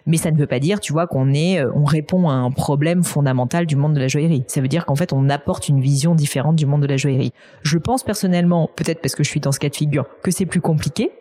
Mais 0.06 0.18
ça 0.18 0.30
ne 0.30 0.38
veut 0.38 0.46
pas 0.46 0.60
dire, 0.60 0.82
tu 0.82 0.92
vois, 0.92 1.08
qu'on 1.08 1.34
est, 1.34 1.60
euh, 1.60 1.72
on 1.74 1.86
répond 1.86 2.30
à 2.30 2.34
un 2.34 2.52
problème 2.52 3.04
fondamental 3.04 3.66
du 3.66 3.78
monde 3.78 3.94
de 3.94 4.00
la 4.00 4.10
joaillerie. 4.10 4.44
Ça 4.48 4.60
veut 4.60 4.68
dire 4.68 4.86
qu'en 4.86 4.96
fait, 4.96 5.14
on 5.14 5.30
apporte 5.30 5.70
une 5.70 5.80
vision 5.80 6.16
différente 6.16 6.58
du 6.58 6.66
monde 6.66 6.82
de 6.82 6.88
la 6.88 6.98
joaillerie. 6.98 7.32
Je 7.64 7.78
pense 7.78 8.04
personnellement, 8.04 8.70
peut-être 8.76 9.02
parce 9.02 9.16
que 9.16 9.24
je 9.24 9.30
suis 9.30 9.40
dans 9.40 9.54
ce 9.54 9.60
cas 9.60 9.70
de 9.70 9.76
figure, 9.76 10.06
que 10.22 10.32
c'est 10.32 10.46
plus 10.46 10.62
compliqué 10.62 11.12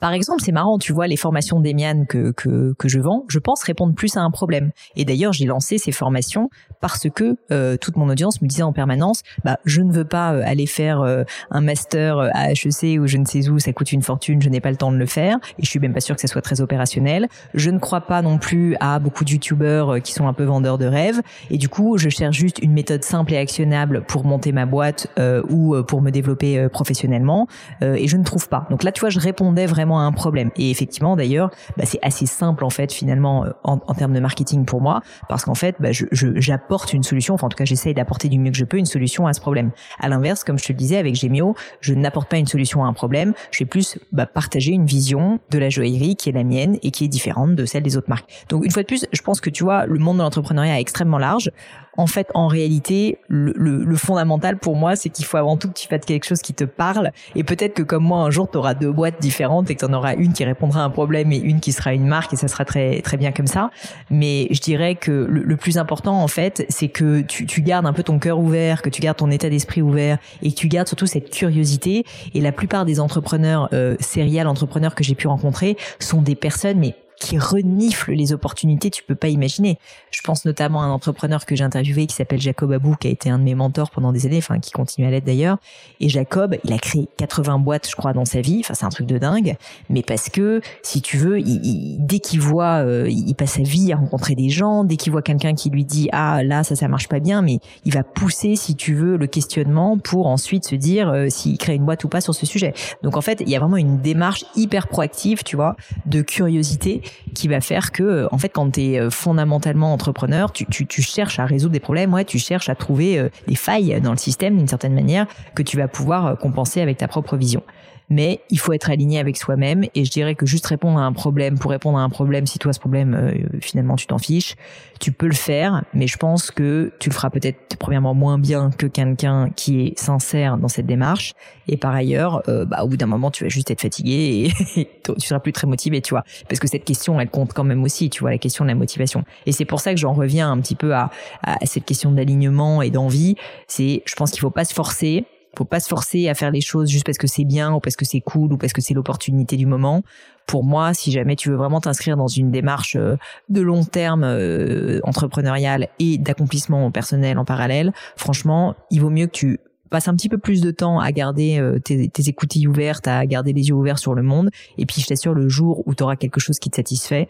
par 0.00 0.12
exemple, 0.12 0.42
c'est 0.42 0.52
marrant, 0.52 0.78
tu 0.78 0.92
vois, 0.92 1.06
les 1.06 1.16
formations 1.16 1.60
d'Emian 1.60 2.04
que, 2.06 2.32
que, 2.32 2.74
que 2.78 2.88
je 2.88 2.98
vends, 2.98 3.24
je 3.28 3.38
pense 3.38 3.62
répondre 3.62 3.94
plus 3.94 4.16
à 4.16 4.20
un 4.20 4.30
problème. 4.30 4.70
Et 4.96 5.04
d'ailleurs, 5.04 5.32
j'ai 5.32 5.46
lancé 5.46 5.78
ces 5.78 5.92
formations 5.92 6.50
parce 6.80 7.08
que 7.08 7.36
euh, 7.50 7.76
toute 7.78 7.96
mon 7.96 8.08
audience 8.08 8.42
me 8.42 8.48
disait 8.48 8.62
en 8.62 8.72
permanence, 8.72 9.22
bah, 9.44 9.58
je 9.64 9.80
ne 9.80 9.92
veux 9.92 10.04
pas 10.04 10.34
euh, 10.34 10.42
aller 10.44 10.66
faire 10.66 11.00
euh, 11.00 11.22
un 11.50 11.60
master 11.60 12.18
à 12.34 12.50
HEC 12.50 13.00
ou 13.00 13.06
je 13.06 13.16
ne 13.16 13.24
sais 13.24 13.48
où, 13.48 13.58
ça 13.58 13.72
coûte 13.72 13.92
une 13.92 14.02
fortune, 14.02 14.42
je 14.42 14.48
n'ai 14.48 14.60
pas 14.60 14.70
le 14.70 14.76
temps 14.76 14.92
de 14.92 14.98
le 14.98 15.06
faire, 15.06 15.38
et 15.58 15.64
je 15.64 15.70
suis 15.70 15.78
même 15.78 15.94
pas 15.94 16.00
sûre 16.00 16.16
que 16.16 16.20
ça 16.20 16.28
soit 16.28 16.42
très 16.42 16.60
opérationnel. 16.60 17.28
Je 17.54 17.70
ne 17.70 17.78
crois 17.78 18.02
pas 18.02 18.20
non 18.20 18.38
plus 18.38 18.76
à 18.80 18.98
beaucoup 18.98 19.24
de 19.24 19.30
youtubeurs 19.30 20.02
qui 20.02 20.12
sont 20.12 20.28
un 20.28 20.34
peu 20.34 20.44
vendeurs 20.44 20.76
de 20.76 20.86
rêves, 20.86 21.20
et 21.50 21.56
du 21.56 21.68
coup, 21.68 21.96
je 21.96 22.08
cherche 22.08 22.36
juste 22.36 22.58
une 22.58 22.72
méthode 22.72 23.04
simple 23.04 23.32
et 23.32 23.38
actionnable 23.38 24.04
pour 24.06 24.24
monter 24.24 24.52
ma 24.52 24.66
boîte 24.66 25.08
ou 25.48 25.76
pour 25.84 26.02
me 26.02 26.10
développer 26.10 26.68
professionnellement, 26.68 27.46
et 27.80 28.08
je 28.08 28.16
ne 28.16 28.24
trouve 28.24 28.48
pas. 28.48 28.66
Donc 28.70 28.82
là, 28.82 28.92
tu 28.92 29.00
vois, 29.00 29.10
je 29.10 29.20
répondais 29.20 29.66
vraiment 29.66 29.83
un 29.92 30.12
problème. 30.12 30.50
Et 30.56 30.70
effectivement, 30.70 31.16
d'ailleurs, 31.16 31.50
bah, 31.76 31.84
c'est 31.86 31.98
assez 32.02 32.26
simple 32.26 32.64
en 32.64 32.70
fait 32.70 32.92
finalement 32.92 33.44
euh, 33.44 33.50
en, 33.62 33.78
termes 33.94 34.12
de 34.12 34.20
marketing 34.20 34.64
pour 34.64 34.80
moi, 34.80 35.02
parce 35.28 35.44
qu'en 35.44 35.54
fait, 35.54 35.76
bah, 35.78 35.90
j'apporte 36.12 36.92
une 36.92 37.02
solution. 37.02 37.34
Enfin, 37.34 37.46
en 37.46 37.50
tout 37.50 37.56
cas, 37.56 37.64
j'essaye 37.64 37.94
d'apporter 37.94 38.28
du 38.28 38.38
mieux 38.38 38.50
que 38.50 38.56
je 38.56 38.64
peux 38.64 38.78
une 38.78 38.86
solution 38.86 39.26
à 39.26 39.32
ce 39.32 39.40
problème. 39.40 39.70
À 40.00 40.08
l'inverse, 40.08 40.44
comme 40.44 40.58
je 40.58 40.64
te 40.64 40.72
le 40.72 40.78
disais 40.78 40.96
avec 40.96 41.14
Gemio, 41.14 41.54
je 41.80 41.94
n'apporte 41.94 42.28
pas 42.28 42.38
une 42.38 42.46
solution 42.46 42.84
à 42.84 42.88
un 42.88 42.92
problème. 42.92 43.34
Je 43.50 43.60
vais 43.60 43.68
plus 43.68 43.98
bah, 44.12 44.26
partager 44.26 44.72
une 44.72 44.86
vision 44.86 45.38
de 45.50 45.58
la 45.58 45.70
joaillerie 45.70 46.16
qui 46.16 46.28
est 46.28 46.32
la 46.32 46.44
mienne 46.44 46.78
et 46.82 46.90
qui 46.90 47.04
est 47.04 47.08
différente 47.08 47.54
de 47.54 47.64
celle 47.64 47.82
des 47.82 47.96
autres 47.96 48.08
marques. 48.08 48.30
Donc 48.48 48.64
une 48.64 48.70
fois 48.70 48.82
de 48.82 48.86
plus, 48.86 49.06
je 49.12 49.22
pense 49.22 49.40
que 49.40 49.50
tu 49.50 49.64
vois, 49.64 49.86
le 49.86 49.98
monde 49.98 50.18
de 50.18 50.22
l'entrepreneuriat 50.22 50.78
est 50.78 50.80
extrêmement 50.80 51.18
large 51.18 51.50
en 51.96 52.06
fait, 52.06 52.28
en 52.34 52.48
réalité, 52.48 53.18
le, 53.28 53.52
le, 53.52 53.96
fondamental 53.96 54.58
pour 54.58 54.76
moi, 54.76 54.96
c'est 54.96 55.08
qu'il 55.08 55.24
faut 55.24 55.36
avant 55.36 55.56
tout 55.56 55.68
que 55.68 55.74
tu 55.74 55.88
fasses 55.88 56.04
quelque 56.04 56.26
chose 56.26 56.40
qui 56.40 56.54
te 56.54 56.64
parle. 56.64 57.10
Et 57.34 57.44
peut-être 57.44 57.74
que 57.74 57.82
comme 57.82 58.04
moi, 58.04 58.20
un 58.20 58.30
jour, 58.30 58.50
tu 58.50 58.58
auras 58.58 58.74
deux 58.74 58.92
boîtes 58.92 59.20
différentes 59.20 59.70
et 59.70 59.74
que 59.74 59.80
tu 59.80 59.90
en 59.90 59.92
auras 59.92 60.14
une 60.14 60.32
qui 60.32 60.44
répondra 60.44 60.82
à 60.82 60.84
un 60.84 60.90
problème 60.90 61.32
et 61.32 61.38
une 61.38 61.60
qui 61.60 61.72
sera 61.72 61.94
une 61.94 62.06
marque 62.06 62.32
et 62.32 62.36
ça 62.36 62.48
sera 62.48 62.64
très 62.64 63.00
très 63.02 63.16
bien 63.16 63.32
comme 63.32 63.46
ça. 63.46 63.70
Mais 64.10 64.48
je 64.50 64.60
dirais 64.60 64.96
que 64.96 65.10
le, 65.30 65.56
plus 65.56 65.78
important, 65.78 66.20
en 66.20 66.28
fait, 66.28 66.66
c'est 66.68 66.88
que 66.88 67.20
tu, 67.20 67.46
tu 67.46 67.62
gardes 67.62 67.86
un 67.86 67.92
peu 67.92 68.02
ton 68.02 68.18
cœur 68.18 68.38
ouvert, 68.38 68.82
que 68.82 68.90
tu 68.90 69.00
gardes 69.00 69.18
ton 69.18 69.30
état 69.30 69.48
d'esprit 69.48 69.82
ouvert 69.82 70.18
et 70.42 70.50
que 70.50 70.56
tu 70.56 70.68
gardes 70.68 70.88
surtout 70.88 71.06
cette 71.06 71.30
curiosité. 71.30 72.04
Et 72.34 72.40
la 72.40 72.52
plupart 72.52 72.84
des 72.84 72.98
entrepreneurs 72.98 73.68
euh, 73.72 73.96
serial 74.00 74.46
entrepreneurs 74.48 74.94
que 74.94 75.04
j'ai 75.04 75.14
pu 75.14 75.28
rencontrer 75.28 75.76
sont 75.98 76.22
des 76.22 76.34
personnes 76.34 76.78
mais 76.78 76.94
qui 77.20 77.38
renifle 77.38 78.12
les 78.12 78.32
opportunités, 78.32 78.90
tu 78.90 79.02
peux 79.02 79.14
pas 79.14 79.28
imaginer. 79.28 79.78
Je 80.10 80.20
pense 80.22 80.44
notamment 80.44 80.82
à 80.82 80.86
un 80.86 80.90
entrepreneur 80.90 81.44
que 81.46 81.56
j'ai 81.56 81.64
interviewé 81.64 82.06
qui 82.06 82.14
s'appelle 82.14 82.40
Jacob 82.40 82.72
Abou, 82.72 82.96
qui 82.96 83.08
a 83.08 83.10
été 83.10 83.30
un 83.30 83.38
de 83.38 83.44
mes 83.44 83.54
mentors 83.54 83.90
pendant 83.90 84.12
des 84.12 84.26
années, 84.26 84.38
enfin 84.38 84.58
qui 84.58 84.70
continue 84.70 85.06
à 85.06 85.10
l'être 85.10 85.24
d'ailleurs. 85.24 85.58
Et 86.00 86.08
Jacob, 86.08 86.56
il 86.64 86.72
a 86.72 86.78
créé 86.78 87.08
80 87.16 87.58
boîtes, 87.58 87.88
je 87.88 87.96
crois, 87.96 88.12
dans 88.12 88.24
sa 88.24 88.40
vie. 88.40 88.58
Enfin, 88.60 88.74
c'est 88.74 88.84
un 88.84 88.90
truc 88.90 89.06
de 89.06 89.18
dingue. 89.18 89.56
Mais 89.88 90.02
parce 90.02 90.28
que, 90.28 90.60
si 90.82 91.02
tu 91.02 91.16
veux, 91.16 91.38
il, 91.40 91.98
dès 92.00 92.18
qu'il 92.18 92.40
voit, 92.40 92.84
euh, 92.84 93.08
il 93.08 93.34
passe 93.34 93.52
sa 93.52 93.62
vie 93.62 93.92
à 93.92 93.96
rencontrer 93.96 94.34
des 94.34 94.48
gens. 94.48 94.84
Dès 94.84 94.96
qu'il 94.96 95.12
voit 95.12 95.22
quelqu'un 95.22 95.54
qui 95.54 95.70
lui 95.70 95.84
dit 95.84 96.08
ah 96.12 96.42
là 96.42 96.64
ça 96.64 96.76
ça 96.76 96.88
marche 96.88 97.08
pas 97.08 97.20
bien, 97.20 97.42
mais 97.42 97.58
il 97.84 97.92
va 97.92 98.02
pousser, 98.02 98.56
si 98.56 98.74
tu 98.74 98.94
veux, 98.94 99.16
le 99.16 99.26
questionnement 99.26 99.98
pour 99.98 100.26
ensuite 100.26 100.64
se 100.64 100.74
dire 100.74 101.08
euh, 101.08 101.28
s'il 101.28 101.58
crée 101.58 101.74
une 101.74 101.84
boîte 101.84 102.04
ou 102.04 102.08
pas 102.08 102.20
sur 102.20 102.34
ce 102.34 102.46
sujet. 102.46 102.74
Donc 103.02 103.16
en 103.16 103.20
fait, 103.20 103.40
il 103.40 103.48
y 103.48 103.56
a 103.56 103.58
vraiment 103.58 103.76
une 103.76 103.98
démarche 103.98 104.44
hyper 104.56 104.88
proactive, 104.88 105.42
tu 105.44 105.56
vois, 105.56 105.76
de 106.06 106.22
curiosité 106.22 107.02
qui 107.34 107.48
va 107.48 107.60
faire 107.60 107.92
que, 107.92 108.28
en 108.30 108.38
fait, 108.38 108.48
quand 108.48 108.72
tu 108.72 108.82
es 108.82 109.00
euh, 109.00 109.10
fondamentalement 109.10 109.92
entrepreneur, 109.92 110.52
tu, 110.52 110.66
tu, 110.66 110.86
tu, 110.86 111.02
cherches 111.02 111.38
à 111.38 111.46
résoudre 111.46 111.72
des 111.72 111.80
problèmes, 111.80 112.12
ouais, 112.14 112.24
tu 112.24 112.38
cherches 112.38 112.68
à 112.68 112.74
trouver 112.74 113.18
euh, 113.18 113.28
des 113.48 113.54
failles 113.54 114.00
dans 114.00 114.12
le 114.12 114.18
système 114.18 114.56
d'une 114.56 114.68
certaine 114.68 114.94
manière 114.94 115.26
que 115.54 115.62
tu 115.62 115.76
vas 115.76 115.88
pouvoir 115.88 116.26
euh, 116.26 116.34
compenser 116.34 116.80
avec 116.80 116.98
ta 116.98 117.08
propre 117.08 117.36
vision 117.36 117.62
mais 118.10 118.40
il 118.50 118.58
faut 118.58 118.72
être 118.72 118.90
aligné 118.90 119.18
avec 119.18 119.36
soi-même. 119.36 119.84
Et 119.94 120.04
je 120.04 120.10
dirais 120.10 120.34
que 120.34 120.46
juste 120.46 120.66
répondre 120.66 120.98
à 120.98 121.02
un 121.02 121.12
problème 121.12 121.58
pour 121.58 121.70
répondre 121.70 121.98
à 121.98 122.02
un 122.02 122.08
problème 122.08 122.46
si 122.46 122.58
toi 122.58 122.72
ce 122.72 122.80
problème 122.80 123.14
euh, 123.14 123.58
finalement 123.60 123.96
tu 123.96 124.06
t'en 124.06 124.18
fiches 124.18 124.56
tu 125.00 125.12
peux 125.12 125.26
le 125.26 125.34
faire. 125.34 125.84
Mais 125.92 126.06
je 126.06 126.16
pense 126.16 126.50
que 126.50 126.92
tu 126.98 127.10
le 127.10 127.14
feras 127.14 127.30
peut-être 127.30 127.76
premièrement 127.78 128.14
moins 128.14 128.38
bien 128.38 128.70
que 128.70 128.86
quelqu'un 128.86 129.50
qui 129.50 129.80
est 129.80 129.98
sincère 129.98 130.56
dans 130.56 130.68
cette 130.68 130.86
démarche. 130.86 131.34
Et 131.68 131.76
par 131.76 131.94
ailleurs 131.94 132.42
euh, 132.48 132.64
bah, 132.64 132.84
au 132.84 132.88
bout 132.88 132.96
d'un 132.96 133.06
moment 133.06 133.30
tu 133.30 133.44
vas 133.44 133.50
juste 133.50 133.70
être 133.70 133.80
fatigué 133.80 134.52
et, 134.76 134.88
tu 135.04 135.26
seras 135.26 135.40
plus 135.40 135.52
très 135.52 135.66
motivé 135.66 136.00
tu 136.00 136.14
vois. 136.14 136.24
Parce 136.48 136.60
que 136.60 136.68
cette 136.68 136.84
question 136.84 137.20
elle 137.20 137.30
compte 137.30 137.52
quand 137.52 137.64
même 137.64 137.82
aussi 137.82 138.10
tu 138.10 138.20
vois 138.20 138.30
la 138.30 138.38
question 138.38 138.64
de 138.64 138.70
la 138.70 138.74
motivation. 138.74 139.24
Et 139.46 139.52
c'est 139.52 139.64
pour 139.64 139.80
ça 139.80 139.92
que 139.92 140.00
j'en 140.00 140.12
reviens 140.12 140.50
un 140.50 140.60
petit 140.60 140.76
peu 140.76 140.94
à, 140.94 141.10
à 141.42 141.66
cette 141.66 141.84
question 141.84 142.12
d'alignement 142.12 142.82
et 142.82 142.90
d'envie. 142.90 143.36
C'est 143.66 144.02
je 144.06 144.14
pense 144.14 144.30
qu'il 144.30 144.40
faut 144.40 144.50
pas 144.50 144.64
se 144.64 144.74
forcer 144.74 145.24
faut 145.56 145.64
pas 145.64 145.80
se 145.80 145.88
forcer 145.88 146.28
à 146.28 146.34
faire 146.34 146.50
les 146.50 146.60
choses 146.60 146.88
juste 146.88 147.04
parce 147.04 147.18
que 147.18 147.26
c'est 147.26 147.44
bien 147.44 147.72
ou 147.72 147.80
parce 147.80 147.96
que 147.96 148.04
c'est 148.04 148.20
cool 148.20 148.52
ou 148.52 148.58
parce 148.58 148.72
que 148.72 148.80
c'est 148.80 148.94
l'opportunité 148.94 149.56
du 149.56 149.66
moment. 149.66 150.02
Pour 150.46 150.64
moi, 150.64 150.94
si 150.94 151.10
jamais 151.10 151.36
tu 151.36 151.50
veux 151.50 151.56
vraiment 151.56 151.80
t'inscrire 151.80 152.16
dans 152.16 152.28
une 152.28 152.50
démarche 152.50 152.96
euh, 152.96 153.16
de 153.48 153.60
long 153.60 153.84
terme 153.84 154.24
euh, 154.24 155.00
entrepreneuriale 155.04 155.88
et 155.98 156.18
d'accomplissement 156.18 156.90
personnel 156.90 157.38
en 157.38 157.44
parallèle, 157.44 157.92
franchement, 158.16 158.74
il 158.90 159.00
vaut 159.00 159.10
mieux 159.10 159.26
que 159.26 159.32
tu 159.32 159.58
passes 159.90 160.08
un 160.08 160.14
petit 160.14 160.28
peu 160.28 160.38
plus 160.38 160.60
de 160.60 160.70
temps 160.70 160.98
à 160.98 161.12
garder 161.12 161.58
euh, 161.58 161.78
tes, 161.78 162.08
tes 162.08 162.28
écoutilles 162.28 162.66
ouvertes, 162.66 163.08
à 163.08 163.24
garder 163.26 163.52
les 163.52 163.68
yeux 163.68 163.74
ouverts 163.74 163.98
sur 163.98 164.14
le 164.14 164.22
monde. 164.22 164.50
Et 164.76 164.86
puis, 164.86 165.00
je 165.00 165.06
t'assure, 165.06 165.34
le 165.34 165.48
jour 165.48 165.82
où 165.86 165.94
tu 165.94 166.02
auras 166.02 166.16
quelque 166.16 166.40
chose 166.40 166.58
qui 166.58 166.70
te 166.70 166.76
satisfait, 166.76 167.28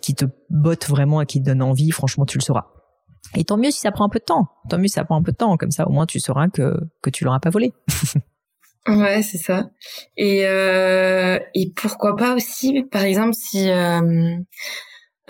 qui 0.00 0.14
te 0.14 0.26
botte 0.48 0.88
vraiment 0.88 1.20
et 1.20 1.26
qui 1.26 1.40
te 1.40 1.46
donne 1.46 1.60
envie, 1.60 1.90
franchement, 1.90 2.24
tu 2.24 2.38
le 2.38 2.42
sauras. 2.42 2.75
Et 3.34 3.44
tant 3.44 3.56
mieux 3.56 3.70
si 3.70 3.80
ça 3.80 3.92
prend 3.92 4.04
un 4.04 4.08
peu 4.08 4.18
de 4.18 4.24
temps. 4.24 4.48
Tant 4.68 4.78
mieux 4.78 4.88
si 4.88 4.94
ça 4.94 5.04
prend 5.04 5.16
un 5.16 5.22
peu 5.22 5.32
de 5.32 5.36
temps. 5.36 5.56
Comme 5.56 5.70
ça, 5.70 5.86
au 5.86 5.92
moins, 5.92 6.06
tu 6.06 6.20
sauras 6.20 6.48
que, 6.48 6.76
que 7.02 7.10
tu 7.10 7.24
l'auras 7.24 7.40
pas 7.40 7.50
volé. 7.50 7.72
ouais, 8.88 9.22
c'est 9.22 9.38
ça. 9.38 9.70
Et, 10.16 10.46
euh, 10.46 11.38
et 11.54 11.72
pourquoi 11.74 12.16
pas 12.16 12.34
aussi, 12.34 12.84
par 12.90 13.02
exemple, 13.02 13.34
si, 13.34 13.68
euh, 13.70 14.36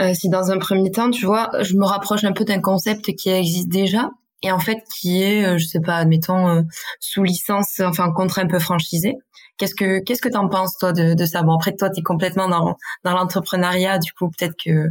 euh, 0.01 0.15
si 0.15 0.29
dans 0.29 0.51
un 0.51 0.59
premier 0.59 0.91
temps, 0.91 1.11
tu 1.11 1.27
vois, 1.27 1.51
je 1.61 1.75
me 1.75 1.85
rapproche 1.85 2.25
un 2.25 2.33
peu 2.33 2.45
d'un 2.45 2.61
concept 2.61 3.15
qui 3.15 3.31
existe 3.31 3.69
déjà 3.69 4.11
et 4.43 4.53
en 4.53 4.61
fait 4.61 4.79
qui 4.95 5.23
est, 5.23 5.59
je 5.59 5.67
sais 5.67 5.81
pas, 5.81 5.97
admettons, 5.97 6.65
sous 7.01 7.25
licence, 7.25 7.81
enfin, 7.81 8.13
contrat 8.13 8.43
un 8.43 8.47
peu 8.47 8.59
franchisé. 8.59 9.15
Qu'est-ce 9.59 9.75
que 9.75 10.01
qu'est-ce 10.05 10.21
que 10.21 10.29
t'en 10.29 10.49
penses 10.49 10.77
toi 10.77 10.93
de, 10.93 11.15
de 11.15 11.25
ça? 11.25 11.43
Bon 11.43 11.55
après 11.55 11.75
toi 11.75 11.89
t'es 11.89 12.03
complètement 12.03 12.49
dans 12.49 12.77
dans 13.05 13.13
l'entrepreneuriat, 13.13 13.99
du 13.99 14.13
coup 14.13 14.29
peut-être 14.29 14.55
que 14.63 14.89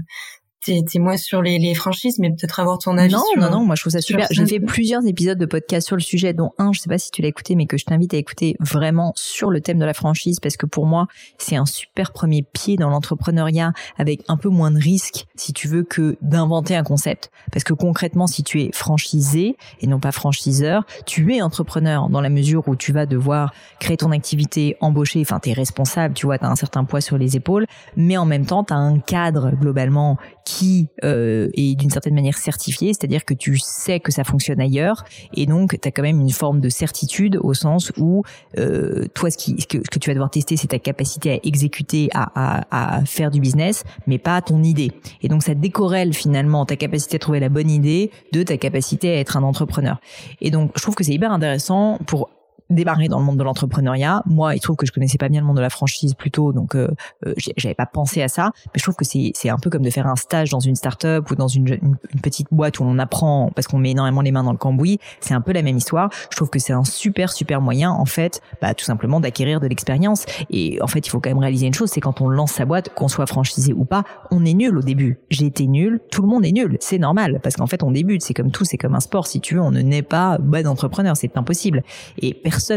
t'es 0.65 0.99
moins 0.99 1.17
sur 1.17 1.41
les, 1.41 1.59
les, 1.59 1.73
franchises, 1.75 2.19
mais 2.19 2.29
peut-être 2.29 2.59
avoir 2.59 2.77
ton 2.77 2.97
avis. 2.97 3.13
Non, 3.13 3.23
sur, 3.33 3.41
non, 3.41 3.49
non, 3.49 3.65
moi 3.65 3.75
je 3.75 3.81
trouve 3.81 3.93
ça 3.93 4.01
super. 4.01 4.27
J'ai 4.31 4.45
fait 4.45 4.59
plusieurs 4.59 5.05
épisodes 5.05 5.37
de 5.37 5.45
podcast 5.45 5.87
sur 5.87 5.95
le 5.95 6.01
sujet, 6.01 6.33
dont 6.33 6.51
un, 6.57 6.71
je 6.73 6.79
sais 6.79 6.89
pas 6.89 6.97
si 6.97 7.11
tu 7.11 7.21
l'as 7.21 7.27
écouté, 7.27 7.55
mais 7.55 7.65
que 7.65 7.77
je 7.77 7.85
t'invite 7.85 8.13
à 8.13 8.17
écouter 8.17 8.55
vraiment 8.59 9.13
sur 9.15 9.51
le 9.51 9.61
thème 9.61 9.79
de 9.79 9.85
la 9.85 9.93
franchise, 9.93 10.39
parce 10.39 10.57
que 10.57 10.65
pour 10.65 10.85
moi, 10.85 11.07
c'est 11.37 11.55
un 11.55 11.65
super 11.65 12.11
premier 12.11 12.43
pied 12.43 12.75
dans 12.77 12.89
l'entrepreneuriat, 12.89 13.73
avec 13.97 14.21
un 14.27 14.37
peu 14.37 14.49
moins 14.49 14.71
de 14.71 14.79
risques, 14.79 15.25
si 15.35 15.53
tu 15.53 15.67
veux, 15.67 15.83
que 15.83 16.17
d'inventer 16.21 16.75
un 16.75 16.83
concept. 16.83 17.31
Parce 17.51 17.63
que 17.63 17.73
concrètement, 17.73 18.27
si 18.27 18.43
tu 18.43 18.61
es 18.61 18.69
franchisé 18.73 19.57
et 19.81 19.87
non 19.87 19.99
pas 19.99 20.11
franchiseur, 20.11 20.85
tu 21.05 21.35
es 21.35 21.41
entrepreneur 21.41 22.09
dans 22.09 22.21
la 22.21 22.29
mesure 22.29 22.67
où 22.67 22.75
tu 22.75 22.91
vas 22.91 23.05
devoir 23.05 23.53
créer 23.79 23.97
ton 23.97 24.11
activité, 24.11 24.77
embaucher, 24.81 25.21
enfin, 25.21 25.39
tu 25.39 25.49
es 25.49 25.53
responsable, 25.53 26.13
tu 26.13 26.25
vois, 26.25 26.37
tu 26.37 26.45
as 26.45 26.49
un 26.49 26.55
certain 26.55 26.83
poids 26.83 27.01
sur 27.01 27.17
les 27.17 27.35
épaules, 27.35 27.65
mais 27.95 28.17
en 28.17 28.25
même 28.25 28.45
temps, 28.45 28.63
tu 28.63 28.73
as 28.73 28.77
un 28.77 28.99
cadre 28.99 29.51
globalement 29.51 30.17
qui 30.45 30.87
euh, 31.03 31.49
est 31.55 31.75
d'une 31.75 31.89
certaine 31.89 32.13
manière 32.13 32.37
certifié, 32.37 32.93
c'est-à-dire 32.93 33.25
que 33.25 33.33
tu 33.33 33.57
sais 33.57 33.99
que 33.99 34.11
ça 34.11 34.23
fonctionne 34.23 34.61
ailleurs, 34.61 35.03
et 35.33 35.47
donc 35.47 35.77
tu 35.81 35.87
as 35.87 35.91
quand 35.91 36.03
même 36.03 36.21
une 36.21 36.29
forme 36.29 36.61
de 36.61 36.69
certitude 36.69 37.37
au 37.41 37.53
sens 37.53 37.91
où 37.97 38.23
euh, 38.57 39.05
toi, 39.13 39.31
ce, 39.31 39.37
qui, 39.37 39.59
ce, 39.59 39.65
que, 39.65 39.99
tu 39.99 40.09
vas 40.09 40.13
devoir 40.13 40.29
tester, 40.29 40.55
c'est 40.55 40.67
ta 40.67 40.79
capacité 40.79 41.31
à 41.31 41.39
exécuter, 41.43 42.09
à, 42.13 42.29
à, 42.35 42.97
à, 42.97 43.05
faire 43.05 43.31
du 43.31 43.41
business, 43.41 43.83
mais 44.05 44.19
pas 44.19 44.41
ton 44.41 44.63
idée. 44.63 44.91
Et 45.21 45.27
donc 45.27 45.41
ça 45.43 45.55
décorrèle 45.55 46.13
finalement 46.13 46.65
ta 46.65 46.75
capacité 46.75 47.15
à 47.15 47.19
trouver 47.19 47.39
la 47.39 47.49
bonne 47.49 47.71
idée 47.71 48.11
de 48.31 48.43
ta 48.43 48.57
capacité 48.57 49.09
à 49.09 49.19
être 49.19 49.37
un 49.37 49.43
entrepreneur. 49.43 49.99
Et 50.41 50.51
donc 50.51 50.71
je 50.75 50.81
trouve 50.83 50.95
que 50.95 51.03
c'est 51.03 51.13
hyper 51.13 51.31
intéressant 51.31 51.97
pour 52.05 52.29
démarrer 52.69 53.07
dans 53.07 53.19
le 53.19 53.25
monde 53.25 53.37
de 53.37 53.43
l'entrepreneuriat. 53.43 54.23
Moi, 54.25 54.55
il 54.55 54.59
trouve 54.59 54.75
que 54.75 54.85
je 54.85 54.91
connaissais 54.91 55.17
pas 55.17 55.29
bien 55.29 55.41
le 55.41 55.47
monde 55.47 55.57
de 55.57 55.61
la 55.61 55.69
franchise 55.69 56.13
plutôt, 56.13 56.53
donc 56.53 56.75
euh, 56.75 56.89
euh 57.25 57.33
j'avais 57.57 57.75
pas 57.75 57.85
pensé 57.85 58.21
à 58.21 58.27
ça. 58.27 58.51
Mais 58.67 58.77
je 58.77 58.83
trouve 58.83 58.95
que 58.95 59.05
c'est 59.05 59.49
un 59.49 59.57
peu 59.57 59.69
comme 59.69 59.83
de 59.83 59.89
faire 59.89 60.07
un 60.07 60.15
stage 60.15 60.49
dans 60.49 60.59
une 60.59 60.75
start-up 60.75 61.29
ou 61.29 61.35
dans 61.35 61.47
une, 61.47 61.67
une, 61.67 61.97
petite 62.21 62.47
boîte 62.51 62.79
où 62.79 62.83
on 62.83 62.97
apprend 62.97 63.51
parce 63.55 63.67
qu'on 63.67 63.77
met 63.77 63.91
énormément 63.91 64.21
les 64.21 64.31
mains 64.31 64.43
dans 64.43 64.51
le 64.51 64.57
cambouis. 64.57 64.99
C'est 65.19 65.33
un 65.33 65.41
peu 65.41 65.51
la 65.51 65.61
même 65.61 65.77
histoire. 65.77 66.09
Je 66.31 66.35
trouve 66.35 66.49
que 66.49 66.59
c'est 66.59 66.73
un 66.73 66.83
super 66.83 67.31
super 67.31 67.61
moyen 67.61 67.91
en 67.91 68.05
fait, 68.05 68.41
bah, 68.61 68.73
tout 68.73 68.85
simplement 68.85 69.19
d'acquérir 69.19 69.59
de 69.59 69.67
l'expérience. 69.67 70.25
Et 70.49 70.81
en 70.81 70.87
fait, 70.87 71.05
il 71.05 71.09
faut 71.09 71.19
quand 71.19 71.29
même 71.29 71.39
réaliser 71.39 71.67
une 71.67 71.73
chose, 71.73 71.89
c'est 71.91 72.01
quand 72.01 72.21
on 72.21 72.29
lance 72.29 72.51
sa 72.51 72.65
boîte, 72.65 72.93
qu'on 72.93 73.07
soit 73.07 73.27
franchisé 73.27 73.73
ou 73.73 73.85
pas, 73.85 74.03
on 74.31 74.45
est 74.45 74.53
nul 74.53 74.77
au 74.77 74.81
début. 74.81 75.19
J'ai 75.29 75.45
été 75.45 75.67
nul, 75.67 75.99
tout 76.11 76.21
le 76.21 76.27
monde 76.27 76.45
est 76.45 76.51
nul, 76.51 76.77
c'est 76.79 76.97
normal 76.97 77.39
parce 77.43 77.55
qu'en 77.55 77.67
fait 77.67 77.83
on 77.83 77.91
débute. 77.91 78.23
C'est 78.23 78.33
comme 78.33 78.51
tout, 78.51 78.65
c'est 78.65 78.77
comme 78.77 78.95
un 78.95 78.99
sport. 78.99 79.27
Si 79.27 79.39
tu 79.39 79.55
veux, 79.55 79.61
on 79.61 79.71
ne 79.71 79.81
naît 79.81 80.01
pas 80.01 80.37
bon 80.39 80.67
entrepreneur, 80.67 81.15
c'est 81.15 81.37
impossible. 81.37 81.83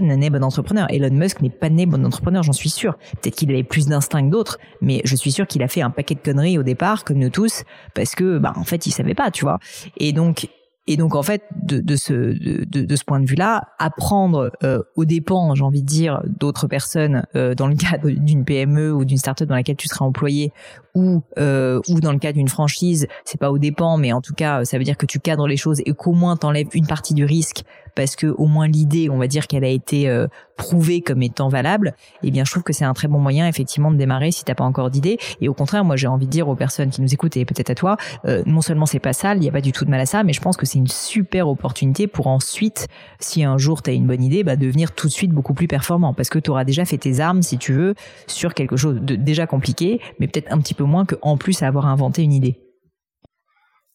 N'est 0.00 0.30
bon 0.30 0.44
entrepreneur. 0.44 0.86
Elon 0.90 1.14
Musk 1.14 1.40
n'est 1.40 1.50
pas 1.50 1.70
né 1.70 1.86
bon 1.86 2.04
entrepreneur, 2.04 2.42
j'en 2.42 2.52
suis 2.52 2.70
sûr. 2.70 2.96
Peut-être 3.20 3.36
qu'il 3.36 3.50
avait 3.50 3.64
plus 3.64 3.86
d'instinct 3.86 4.24
que 4.24 4.30
d'autres, 4.30 4.58
mais 4.80 5.00
je 5.04 5.16
suis 5.16 5.32
sûr 5.32 5.46
qu'il 5.46 5.62
a 5.62 5.68
fait 5.68 5.82
un 5.82 5.90
paquet 5.90 6.14
de 6.14 6.20
conneries 6.20 6.58
au 6.58 6.62
départ, 6.62 7.04
comme 7.04 7.18
nous 7.18 7.30
tous, 7.30 7.64
parce 7.94 8.14
que, 8.14 8.38
bah, 8.38 8.52
en 8.56 8.64
fait, 8.64 8.86
il 8.86 8.92
savait 8.92 9.14
pas, 9.14 9.30
tu 9.30 9.44
vois. 9.44 9.58
Et 9.96 10.12
donc, 10.12 10.48
et 10.90 10.96
donc 10.96 11.14
en 11.14 11.22
fait, 11.22 11.42
de, 11.54 11.96
ce 11.96 12.12
de, 12.14 12.96
ce 12.96 13.04
point 13.04 13.20
de 13.20 13.28
vue-là, 13.28 13.68
apprendre 13.78 14.50
euh, 14.64 14.80
aux 14.96 15.04
dépens, 15.04 15.54
j'ai 15.54 15.62
envie 15.62 15.82
de 15.82 15.86
dire, 15.86 16.22
d'autres 16.24 16.66
personnes 16.66 17.24
euh, 17.36 17.54
dans 17.54 17.66
le 17.68 17.76
cadre 17.76 18.08
d'une 18.08 18.46
PME 18.46 18.90
ou 18.90 19.04
d'une 19.04 19.18
startup 19.18 19.46
dans 19.46 19.54
laquelle 19.54 19.76
tu 19.76 19.86
seras 19.86 20.06
employé, 20.06 20.50
ou 20.98 21.22
euh, 21.38 21.80
ou 21.88 22.00
dans 22.00 22.12
le 22.12 22.18
cas 22.18 22.32
d'une 22.32 22.48
franchise, 22.48 23.06
c'est 23.24 23.38
pas 23.38 23.52
aux 23.52 23.58
dépens, 23.58 23.96
mais 23.98 24.12
en 24.12 24.20
tout 24.20 24.34
cas, 24.34 24.64
ça 24.64 24.78
veut 24.78 24.84
dire 24.84 24.96
que 24.96 25.06
tu 25.06 25.20
cadres 25.20 25.46
les 25.46 25.56
choses 25.56 25.80
et 25.86 25.92
qu'au 25.92 26.12
moins 26.12 26.36
t'enlèves 26.36 26.68
une 26.74 26.86
partie 26.86 27.14
du 27.14 27.24
risque 27.24 27.62
parce 27.98 28.14
que 28.14 28.28
au 28.28 28.46
moins 28.46 28.68
l'idée, 28.68 29.10
on 29.10 29.18
va 29.18 29.26
dire 29.26 29.48
qu'elle 29.48 29.64
a 29.64 29.68
été 29.68 30.08
euh, 30.08 30.28
prouvée 30.56 31.00
comme 31.00 31.20
étant 31.20 31.48
valable. 31.48 31.94
Eh 32.22 32.30
bien, 32.30 32.44
je 32.44 32.50
trouve 32.52 32.62
que 32.62 32.72
c'est 32.72 32.84
un 32.84 32.94
très 32.94 33.08
bon 33.08 33.18
moyen 33.18 33.48
effectivement 33.48 33.90
de 33.90 33.96
démarrer 33.96 34.30
si 34.30 34.44
t'as 34.44 34.54
pas 34.54 34.62
encore 34.62 34.88
d'idée. 34.88 35.18
Et 35.40 35.48
au 35.48 35.54
contraire, 35.54 35.84
moi, 35.84 35.96
j'ai 35.96 36.06
envie 36.06 36.26
de 36.26 36.30
dire 36.30 36.48
aux 36.48 36.54
personnes 36.54 36.90
qui 36.90 37.00
nous 37.02 37.12
écoutent 37.12 37.36
et 37.36 37.44
peut-être 37.44 37.70
à 37.70 37.74
toi, 37.74 37.96
euh, 38.24 38.44
non 38.46 38.60
seulement 38.60 38.86
c'est 38.86 39.00
pas 39.00 39.12
sale, 39.12 39.38
il 39.38 39.44
y 39.44 39.48
a 39.48 39.52
pas 39.52 39.60
du 39.60 39.72
tout 39.72 39.84
de 39.84 39.90
mal 39.90 40.00
à 40.00 40.06
ça, 40.06 40.22
mais 40.22 40.32
je 40.32 40.40
pense 40.40 40.56
que 40.56 40.64
c'est 40.64 40.78
une 40.78 40.86
super 40.86 41.48
opportunité 41.48 42.06
pour 42.06 42.28
ensuite, 42.28 42.86
si 43.18 43.42
un 43.42 43.58
jour 43.58 43.82
tu 43.82 43.90
as 43.90 43.94
une 43.94 44.06
bonne 44.06 44.22
idée, 44.22 44.44
bah, 44.44 44.54
devenir 44.54 44.92
tout 44.92 45.08
de 45.08 45.12
suite 45.12 45.32
beaucoup 45.32 45.54
plus 45.54 45.66
performant 45.66 46.14
parce 46.14 46.28
que 46.28 46.38
tu 46.38 46.50
auras 46.50 46.64
déjà 46.64 46.84
fait 46.84 46.98
tes 46.98 47.18
armes, 47.18 47.42
si 47.42 47.58
tu 47.58 47.72
veux, 47.72 47.96
sur 48.28 48.54
quelque 48.54 48.76
chose 48.76 49.00
de 49.00 49.16
déjà 49.16 49.48
compliqué, 49.48 50.00
mais 50.20 50.28
peut-être 50.28 50.52
un 50.52 50.58
petit 50.58 50.74
peu 50.74 50.84
moins 50.88 51.06
que 51.06 51.14
en 51.22 51.36
plus 51.36 51.62
avoir 51.62 51.86
inventé 51.86 52.22
une 52.22 52.32
idée. 52.32 52.58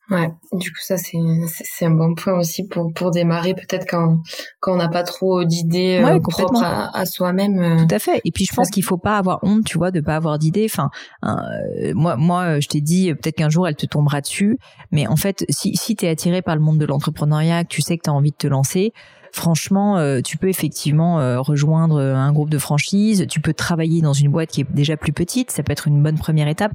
Ouais, 0.10 0.30
du 0.52 0.70
coup 0.70 0.82
ça 0.82 0.98
c'est 0.98 1.18
c'est 1.48 1.86
un 1.86 1.92
bon 1.92 2.14
point 2.14 2.34
aussi 2.34 2.68
pour 2.68 2.92
pour 2.94 3.12
démarrer 3.12 3.54
peut-être 3.54 3.86
quand 3.90 4.20
quand 4.60 4.74
on 4.74 4.76
n'a 4.76 4.90
pas 4.90 5.04
trop 5.04 5.46
d'idées 5.46 6.02
euh, 6.04 6.20
propres 6.20 6.62
à, 6.62 7.06
soi-même. 7.06 7.60
Euh. 7.60 7.86
Tout 7.86 7.96
à 7.96 8.00
fait. 8.00 8.22
Et 8.26 8.32
puis 8.32 8.44
je 8.44 8.54
pense 8.54 8.70
qu'il 8.70 8.84
faut 8.84 8.98
pas 8.98 9.18
avoir 9.18 9.40
honte, 9.44 9.64
tu 9.64 9.78
vois, 9.78 9.92
de 9.92 10.02
pas 10.02 10.18
avoir 10.18 10.40
d'idées. 10.40 10.68
Enfin, 10.70 10.90
euh, 11.24 11.94
moi 11.96 12.18
moi 12.18 12.60
je 12.60 12.68
t'ai 12.68 12.82
dit 12.82 13.14
peut-être 13.14 13.38
qu'un 13.38 13.50
jour 13.50 13.66
elle 13.66 13.78
te 13.78 13.86
tombera 13.86 14.20
dessus, 14.20 14.60
mais 14.92 15.08
en 15.08 15.16
fait 15.16 15.46
si 15.48 15.78
si 15.78 15.96
t'es 15.96 16.10
attiré 16.10 16.42
par 16.42 16.56
le 16.56 16.62
monde 16.62 16.80
de 16.80 16.86
l'entrepreneuriat, 16.86 17.64
que 17.64 17.70
tu 17.70 17.82
sais 17.82 17.98
que 17.98 18.04
tu 18.04 18.10
as 18.10 18.14
envie 18.14 18.32
de 18.32 18.38
te 18.38 18.48
lancer, 18.48 18.92
franchement, 19.34 19.98
euh, 19.98 20.22
tu 20.22 20.38
peux 20.38 20.48
effectivement 20.48 21.20
euh, 21.20 21.42
rejoindre 21.42 22.00
euh, 22.00 22.16
un 22.16 22.32
groupe 22.32 22.50
de 22.50 22.60
franchise, 22.60 23.26
tu 23.28 23.40
peux 23.40 23.54
travailler 23.54 24.02
dans 24.02 24.14
une 24.14 24.30
boîte 24.30 24.50
qui 24.50 24.62
est 24.62 24.68
déjà 24.72 24.96
plus 24.96 25.12
petite, 25.12 25.52
ça 25.52 25.64
peut 25.64 25.72
être 25.72 25.88
une 25.88 26.02
bonne 26.02 26.18
première 26.18 26.48
étape. 26.48 26.72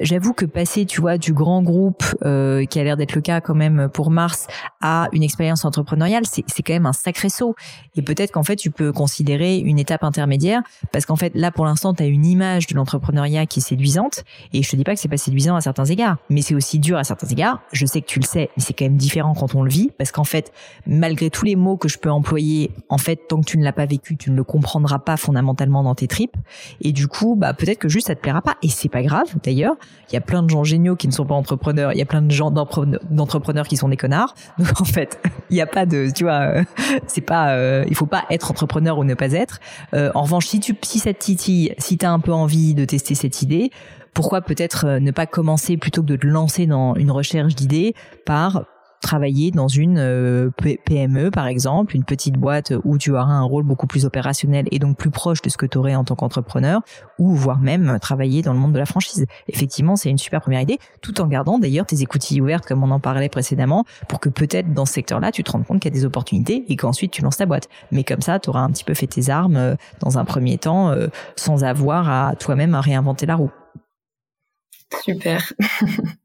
J'avoue 0.00 0.32
que 0.32 0.44
passer, 0.44 0.86
tu 0.86 1.00
vois, 1.00 1.18
du 1.18 1.32
grand 1.32 1.62
groupe 1.62 2.04
qui 2.20 2.78
a 2.78 2.84
l'air 2.84 2.96
d'être 2.96 3.14
le 3.14 3.20
cas 3.20 3.40
quand 3.40 3.54
même 3.54 3.88
pour 3.92 4.10
Mars 4.10 4.46
à 4.80 5.08
une 5.12 5.22
expérience 5.22 5.64
entrepreneuriale, 5.64 6.24
c'est 6.26 6.62
quand 6.62 6.72
même 6.72 6.86
un 6.86 6.92
sacré 6.92 7.28
saut. 7.28 7.54
Et 7.96 8.02
peut-être 8.02 8.32
qu'en 8.32 8.42
fait, 8.42 8.56
tu 8.56 8.70
peux 8.70 8.92
considérer 8.92 9.58
une 9.58 9.78
étape 9.78 10.04
intermédiaire 10.04 10.62
parce 10.92 11.06
qu'en 11.06 11.16
fait, 11.16 11.32
là, 11.34 11.50
pour 11.50 11.64
l'instant, 11.64 11.94
tu 11.94 12.02
as 12.02 12.06
une 12.06 12.26
image 12.26 12.66
de 12.66 12.74
l'entrepreneuriat 12.74 13.46
qui 13.46 13.60
est 13.60 13.62
séduisante. 13.62 14.24
Et 14.52 14.62
je 14.62 14.70
te 14.70 14.76
dis 14.76 14.84
pas 14.84 14.94
que 14.94 15.00
c'est 15.00 15.08
pas 15.08 15.16
séduisant 15.16 15.56
à 15.56 15.60
certains 15.60 15.84
égards, 15.84 16.16
mais 16.30 16.42
c'est 16.42 16.54
aussi 16.54 16.78
dur 16.78 16.98
à 16.98 17.04
certains 17.04 17.28
égards. 17.28 17.60
Je 17.72 17.86
sais 17.86 18.00
que 18.00 18.06
tu 18.06 18.18
le 18.18 18.24
sais, 18.24 18.50
mais 18.56 18.62
c'est 18.62 18.72
quand 18.72 18.84
même 18.84 18.96
différent 18.96 19.34
quand 19.34 19.54
on 19.54 19.62
le 19.62 19.70
vit 19.70 19.90
parce 19.96 20.12
qu'en 20.12 20.24
fait, 20.24 20.52
malgré 20.86 21.30
tous 21.30 21.44
les 21.44 21.56
mots 21.56 21.76
je 21.88 21.98
peux 21.98 22.10
employer, 22.10 22.70
en 22.88 22.98
fait, 22.98 23.16
tant 23.28 23.40
que 23.40 23.46
tu 23.46 23.58
ne 23.58 23.64
l'as 23.64 23.72
pas 23.72 23.86
vécu, 23.86 24.16
tu 24.16 24.30
ne 24.30 24.36
le 24.36 24.44
comprendras 24.44 24.98
pas 24.98 25.16
fondamentalement 25.16 25.82
dans 25.82 25.94
tes 25.94 26.08
tripes. 26.08 26.36
Et 26.80 26.92
du 26.92 27.08
coup, 27.08 27.36
bah 27.36 27.54
peut-être 27.54 27.78
que 27.78 27.88
juste 27.88 28.08
ça 28.08 28.14
te 28.14 28.20
plaira 28.20 28.42
pas. 28.42 28.56
Et 28.62 28.68
c'est 28.68 28.88
pas 28.88 29.02
grave. 29.02 29.26
D'ailleurs, 29.42 29.74
il 30.10 30.14
y 30.14 30.16
a 30.16 30.20
plein 30.20 30.42
de 30.42 30.50
gens 30.50 30.64
géniaux 30.64 30.96
qui 30.96 31.08
ne 31.08 31.12
sont 31.12 31.24
pas 31.24 31.34
entrepreneurs. 31.34 31.92
Il 31.92 31.98
y 31.98 32.02
a 32.02 32.06
plein 32.06 32.22
de 32.22 32.30
gens 32.30 32.50
d'entrepreneurs 32.50 33.68
qui 33.68 33.76
sont 33.76 33.88
des 33.88 33.96
connards. 33.96 34.34
Donc 34.58 34.80
en 34.80 34.84
fait, 34.84 35.20
il 35.50 35.54
n'y 35.54 35.62
a 35.62 35.66
pas 35.66 35.86
de, 35.86 36.10
tu 36.14 36.24
vois, 36.24 36.40
euh, 36.40 36.64
c'est 37.06 37.20
pas, 37.20 37.54
euh, 37.54 37.84
il 37.88 37.94
faut 37.94 38.06
pas 38.06 38.24
être 38.30 38.50
entrepreneur 38.50 38.98
ou 38.98 39.04
ne 39.04 39.14
pas 39.14 39.32
être. 39.32 39.60
Euh, 39.94 40.10
en 40.14 40.22
revanche, 40.22 40.46
si 40.46 40.60
tu, 40.60 40.76
si 40.82 40.98
ça 40.98 41.12
te 41.12 41.18
titille, 41.18 41.74
si 41.78 41.98
t'as 41.98 42.10
un 42.10 42.20
peu 42.20 42.32
envie 42.32 42.74
de 42.74 42.84
tester 42.84 43.14
cette 43.14 43.42
idée, 43.42 43.70
pourquoi 44.12 44.42
peut-être 44.42 44.98
ne 44.98 45.10
pas 45.10 45.26
commencer 45.26 45.76
plutôt 45.76 46.02
que 46.02 46.06
de 46.06 46.16
te 46.16 46.26
lancer 46.26 46.66
dans 46.66 46.94
une 46.94 47.10
recherche 47.10 47.56
d'idées 47.56 47.94
par 48.24 48.64
travailler 49.04 49.50
dans 49.50 49.68
une 49.68 49.98
euh, 49.98 50.50
PME 50.84 51.30
par 51.30 51.46
exemple, 51.46 51.94
une 51.94 52.04
petite 52.04 52.36
boîte 52.36 52.72
où 52.84 52.98
tu 52.98 53.12
auras 53.12 53.24
un 53.24 53.42
rôle 53.42 53.62
beaucoup 53.62 53.86
plus 53.86 54.06
opérationnel 54.06 54.66
et 54.70 54.78
donc 54.78 54.96
plus 54.96 55.10
proche 55.10 55.42
de 55.42 55.50
ce 55.50 55.56
que 55.56 55.66
tu 55.66 55.78
aurais 55.78 55.94
en 55.94 56.04
tant 56.04 56.16
qu'entrepreneur, 56.16 56.80
ou 57.18 57.34
voire 57.34 57.58
même 57.60 57.98
travailler 58.00 58.42
dans 58.42 58.52
le 58.52 58.58
monde 58.58 58.72
de 58.72 58.78
la 58.78 58.86
franchise. 58.86 59.26
Effectivement, 59.48 59.94
c'est 59.96 60.10
une 60.10 60.18
super 60.18 60.40
première 60.40 60.62
idée, 60.62 60.78
tout 61.02 61.20
en 61.20 61.26
gardant 61.26 61.58
d'ailleurs 61.58 61.86
tes 61.86 62.00
écoutilles 62.00 62.40
ouvertes 62.40 62.66
comme 62.66 62.82
on 62.82 62.90
en 62.90 63.00
parlait 63.00 63.28
précédemment, 63.28 63.84
pour 64.08 64.20
que 64.20 64.30
peut-être 64.30 64.72
dans 64.72 64.86
ce 64.86 64.94
secteur-là, 64.94 65.30
tu 65.30 65.44
te 65.44 65.52
rendes 65.52 65.66
compte 65.66 65.80
qu'il 65.80 65.92
y 65.92 65.94
a 65.94 65.98
des 65.98 66.06
opportunités 66.06 66.64
et 66.68 66.76
qu'ensuite 66.76 67.12
tu 67.12 67.22
lances 67.22 67.36
ta 67.36 67.46
boîte. 67.46 67.68
Mais 67.92 68.04
comme 68.04 68.22
ça, 68.22 68.38
tu 68.38 68.48
auras 68.48 68.60
un 68.60 68.70
petit 68.70 68.84
peu 68.84 68.94
fait 68.94 69.06
tes 69.06 69.28
armes 69.30 69.56
euh, 69.56 69.74
dans 70.00 70.18
un 70.18 70.24
premier 70.24 70.56
temps, 70.56 70.90
euh, 70.90 71.08
sans 71.36 71.62
avoir 71.64 72.08
à 72.08 72.34
toi-même 72.36 72.74
à 72.74 72.80
réinventer 72.80 73.26
la 73.26 73.36
roue. 73.36 73.50
Super. 75.02 75.52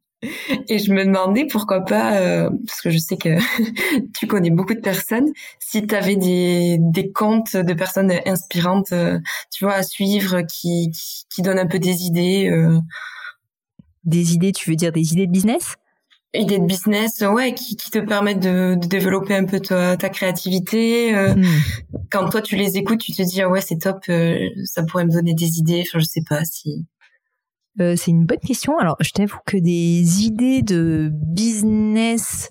Et 0.67 0.79
je 0.79 0.91
me 0.91 1.05
demandais 1.05 1.45
pourquoi 1.45 1.81
pas, 1.81 2.19
euh, 2.19 2.49
parce 2.67 2.81
que 2.81 2.89
je 2.89 2.97
sais 2.97 3.15
que 3.15 3.37
tu 4.19 4.27
connais 4.27 4.49
beaucoup 4.49 4.73
de 4.73 4.81
personnes, 4.81 5.29
si 5.59 5.85
tu 5.85 5.95
avais 5.95 6.17
des, 6.17 6.77
des 6.79 7.11
comptes 7.11 7.55
de 7.55 7.73
personnes 7.73 8.11
inspirantes, 8.25 8.91
euh, 8.91 9.19
tu 9.51 9.63
vois, 9.63 9.75
à 9.75 9.83
suivre, 9.83 10.41
qui, 10.41 10.91
qui, 11.29 11.41
donnent 11.41 11.59
un 11.59 11.67
peu 11.67 11.79
des 11.79 12.03
idées. 12.03 12.49
Euh. 12.51 12.79
Des 14.03 14.33
idées, 14.33 14.51
tu 14.51 14.69
veux 14.69 14.75
dire 14.75 14.91
des 14.91 15.13
idées 15.13 15.27
de 15.27 15.31
business? 15.31 15.75
Idées 16.33 16.59
de 16.59 16.65
business, 16.65 17.21
ouais, 17.21 17.53
qui, 17.53 17.75
qui 17.75 17.89
te 17.89 17.99
permettent 17.99 18.41
de, 18.41 18.75
de 18.75 18.87
développer 18.87 19.35
un 19.35 19.45
peu 19.45 19.59
ta, 19.59 19.97
ta 19.97 20.09
créativité. 20.09 21.13
Hmm. 21.13 21.43
Quand 22.11 22.29
toi 22.29 22.41
tu 22.41 22.55
les 22.55 22.77
écoutes, 22.77 22.99
tu 22.99 23.13
te 23.13 23.21
dis 23.23 23.41
ah 23.41 23.49
ouais 23.49 23.61
c'est 23.61 23.79
top, 23.79 24.05
ça 24.65 24.83
pourrait 24.83 25.05
me 25.05 25.11
donner 25.11 25.33
des 25.33 25.57
idées. 25.57 25.83
Enfin 25.87 25.99
je 25.99 26.05
sais 26.05 26.23
pas 26.27 26.45
si. 26.45 26.85
Euh, 27.81 27.95
c'est 27.95 28.11
une 28.11 28.25
bonne 28.25 28.39
question. 28.39 28.77
Alors, 28.77 28.97
je 28.99 29.11
t'avoue 29.11 29.39
que 29.45 29.57
des 29.57 30.25
idées 30.25 30.61
de 30.61 31.09
business 31.13 32.49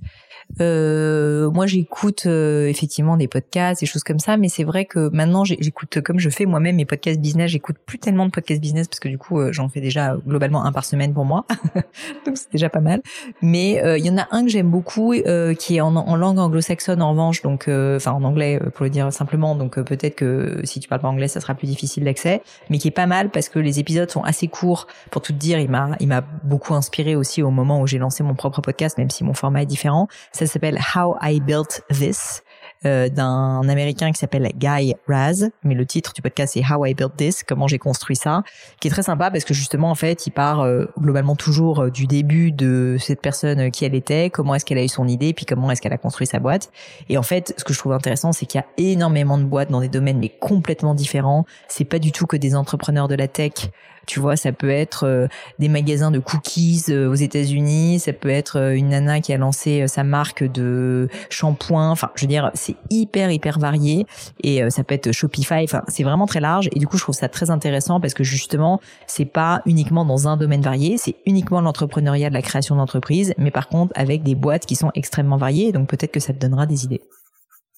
euh, 0.60 1.50
moi, 1.50 1.66
j'écoute 1.66 2.24
euh, 2.26 2.66
effectivement 2.66 3.16
des 3.16 3.28
podcasts, 3.28 3.80
des 3.80 3.86
choses 3.86 4.02
comme 4.02 4.18
ça, 4.18 4.36
mais 4.36 4.48
c'est 4.48 4.64
vrai 4.64 4.84
que 4.84 5.10
maintenant, 5.12 5.44
j'écoute 5.44 6.00
comme 6.00 6.18
je 6.18 6.30
fais 6.30 6.46
moi-même 6.46 6.76
mes 6.76 6.84
podcasts 6.84 7.20
business. 7.20 7.50
J'écoute 7.50 7.76
plus 7.84 7.98
tellement 7.98 8.26
de 8.26 8.30
podcasts 8.30 8.60
business 8.60 8.88
parce 8.88 9.00
que 9.00 9.08
du 9.08 9.18
coup, 9.18 9.38
euh, 9.38 9.52
j'en 9.52 9.68
fais 9.68 9.80
déjà 9.80 10.16
globalement 10.26 10.64
un 10.64 10.72
par 10.72 10.84
semaine 10.84 11.12
pour 11.12 11.24
moi, 11.24 11.44
donc 12.26 12.36
c'est 12.36 12.50
déjà 12.52 12.68
pas 12.68 12.80
mal. 12.80 13.02
Mais 13.42 13.80
il 13.98 14.04
y 14.04 14.10
en 14.10 14.18
a 14.18 14.26
un 14.30 14.44
que 14.44 14.50
j'aime 14.50 14.70
beaucoup, 14.70 15.14
qui 15.58 15.76
est 15.76 15.80
en, 15.80 15.94
en 15.94 16.16
langue 16.16 16.38
anglo-saxonne 16.38 17.02
en 17.02 17.10
revanche, 17.10 17.42
donc 17.42 17.68
enfin 17.68 18.12
en 18.12 18.24
anglais 18.24 18.60
pour 18.74 18.84
le 18.84 18.90
dire 18.90 19.12
simplement. 19.12 19.54
Donc 19.54 19.80
peut-être 19.80 20.16
que 20.16 20.60
si 20.64 20.80
tu 20.80 20.88
parles 20.88 21.00
pas 21.00 21.08
anglais, 21.08 21.28
ça 21.28 21.40
sera 21.40 21.54
plus 21.54 21.66
difficile 21.66 22.04
d'accès, 22.04 22.42
mais 22.70 22.78
qui 22.78 22.88
est 22.88 22.92
pas 22.92 23.06
mal 23.06 23.30
parce 23.30 23.48
que 23.48 23.58
les 23.58 23.78
épisodes 23.78 24.10
sont 24.10 24.22
assez 24.22 24.48
courts. 24.48 24.86
Pour 25.10 25.22
tout 25.22 25.32
te 25.32 25.38
dire, 25.38 25.58
il 25.58 25.70
m'a 25.70 25.90
il 26.00 26.08
m'a 26.08 26.22
beaucoup 26.42 26.74
inspiré 26.74 27.16
aussi 27.16 27.42
au 27.42 27.50
moment 27.50 27.80
où 27.80 27.86
j'ai 27.86 27.98
lancé 27.98 28.22
mon 28.22 28.34
propre 28.34 28.60
podcast, 28.60 28.98
même 28.98 29.10
si 29.10 29.24
mon 29.24 29.34
format 29.34 29.62
est 29.62 29.66
différent. 29.66 30.08
Ça 30.38 30.46
s'appelle 30.46 30.78
How 30.94 31.16
I 31.20 31.40
Built 31.40 31.82
This 31.90 32.44
euh, 32.86 33.08
d'un 33.08 33.68
américain 33.68 34.12
qui 34.12 34.20
s'appelle 34.20 34.48
Guy 34.54 34.94
Raz, 35.08 35.48
mais 35.64 35.74
le 35.74 35.84
titre 35.84 36.12
du 36.12 36.22
podcast 36.22 36.54
c'est 36.54 36.62
How 36.62 36.86
I 36.86 36.94
Built 36.94 37.16
This, 37.16 37.42
comment 37.42 37.66
j'ai 37.66 37.80
construit 37.80 38.14
ça, 38.14 38.44
qui 38.78 38.86
est 38.86 38.90
très 38.92 39.02
sympa 39.02 39.32
parce 39.32 39.42
que 39.42 39.52
justement 39.52 39.90
en 39.90 39.96
fait 39.96 40.28
il 40.28 40.30
part 40.30 40.60
euh, 40.60 40.84
globalement 40.96 41.34
toujours 41.34 41.80
euh, 41.80 41.90
du 41.90 42.06
début 42.06 42.52
de 42.52 42.98
cette 43.00 43.20
personne 43.20 43.72
qui 43.72 43.84
elle 43.84 43.96
était, 43.96 44.30
comment 44.30 44.54
est-ce 44.54 44.64
qu'elle 44.64 44.78
a 44.78 44.84
eu 44.84 44.88
son 44.88 45.08
idée, 45.08 45.34
puis 45.34 45.44
comment 45.44 45.72
est-ce 45.72 45.82
qu'elle 45.82 45.92
a 45.92 45.98
construit 45.98 46.28
sa 46.28 46.38
boîte. 46.38 46.70
Et 47.08 47.18
en 47.18 47.24
fait 47.24 47.52
ce 47.58 47.64
que 47.64 47.72
je 47.72 47.78
trouve 47.80 47.94
intéressant 47.94 48.30
c'est 48.30 48.46
qu'il 48.46 48.60
y 48.60 48.62
a 48.62 48.66
énormément 48.76 49.38
de 49.38 49.44
boîtes 49.44 49.72
dans 49.72 49.80
des 49.80 49.88
domaines 49.88 50.20
mais 50.20 50.28
complètement 50.28 50.94
différents. 50.94 51.46
C'est 51.66 51.84
pas 51.84 51.98
du 51.98 52.12
tout 52.12 52.28
que 52.28 52.36
des 52.36 52.54
entrepreneurs 52.54 53.08
de 53.08 53.16
la 53.16 53.26
tech 53.26 53.70
tu 54.08 54.20
vois, 54.20 54.36
ça 54.36 54.52
peut 54.52 54.70
être 54.70 55.04
euh, 55.04 55.28
des 55.58 55.68
magasins 55.68 56.10
de 56.10 56.18
cookies 56.18 56.84
euh, 56.88 57.10
aux 57.10 57.14
États-Unis, 57.14 58.00
ça 58.00 58.14
peut 58.14 58.30
être 58.30 58.58
euh, 58.58 58.74
une 58.74 58.88
nana 58.88 59.20
qui 59.20 59.34
a 59.34 59.36
lancé 59.36 59.86
sa 59.86 60.02
marque 60.02 60.42
de 60.42 61.08
shampoing. 61.28 61.90
Enfin, 61.90 62.10
je 62.14 62.22
veux 62.22 62.28
dire, 62.28 62.50
c'est 62.54 62.74
hyper 62.88 63.30
hyper 63.30 63.58
varié 63.58 64.06
et 64.42 64.68
ça 64.70 64.82
peut 64.82 64.94
être 64.94 65.12
Shopify. 65.12 65.62
Enfin, 65.62 65.82
c'est 65.88 66.04
vraiment 66.04 66.26
très 66.26 66.40
large 66.40 66.70
et 66.72 66.78
du 66.78 66.86
coup, 66.86 66.96
je 66.96 67.02
trouve 67.02 67.14
ça 67.14 67.28
très 67.28 67.50
intéressant 67.50 68.00
parce 68.00 68.14
que 68.14 68.24
justement, 68.24 68.80
c'est 69.06 69.26
pas 69.26 69.60
uniquement 69.66 70.06
dans 70.06 70.26
un 70.26 70.38
domaine 70.38 70.62
varié, 70.62 70.96
c'est 70.96 71.16
uniquement 71.26 71.60
l'entrepreneuriat 71.60 72.30
de 72.30 72.34
la 72.34 72.42
création 72.42 72.76
d'entreprise, 72.76 73.34
mais 73.36 73.50
par 73.50 73.68
contre 73.68 73.92
avec 73.94 74.22
des 74.22 74.34
boîtes 74.34 74.64
qui 74.64 74.74
sont 74.74 74.90
extrêmement 74.94 75.36
variées. 75.36 75.70
Donc 75.72 75.88
peut-être 75.88 76.12
que 76.12 76.20
ça 76.20 76.32
te 76.32 76.38
donnera 76.38 76.64
des 76.64 76.84
idées. 76.84 77.02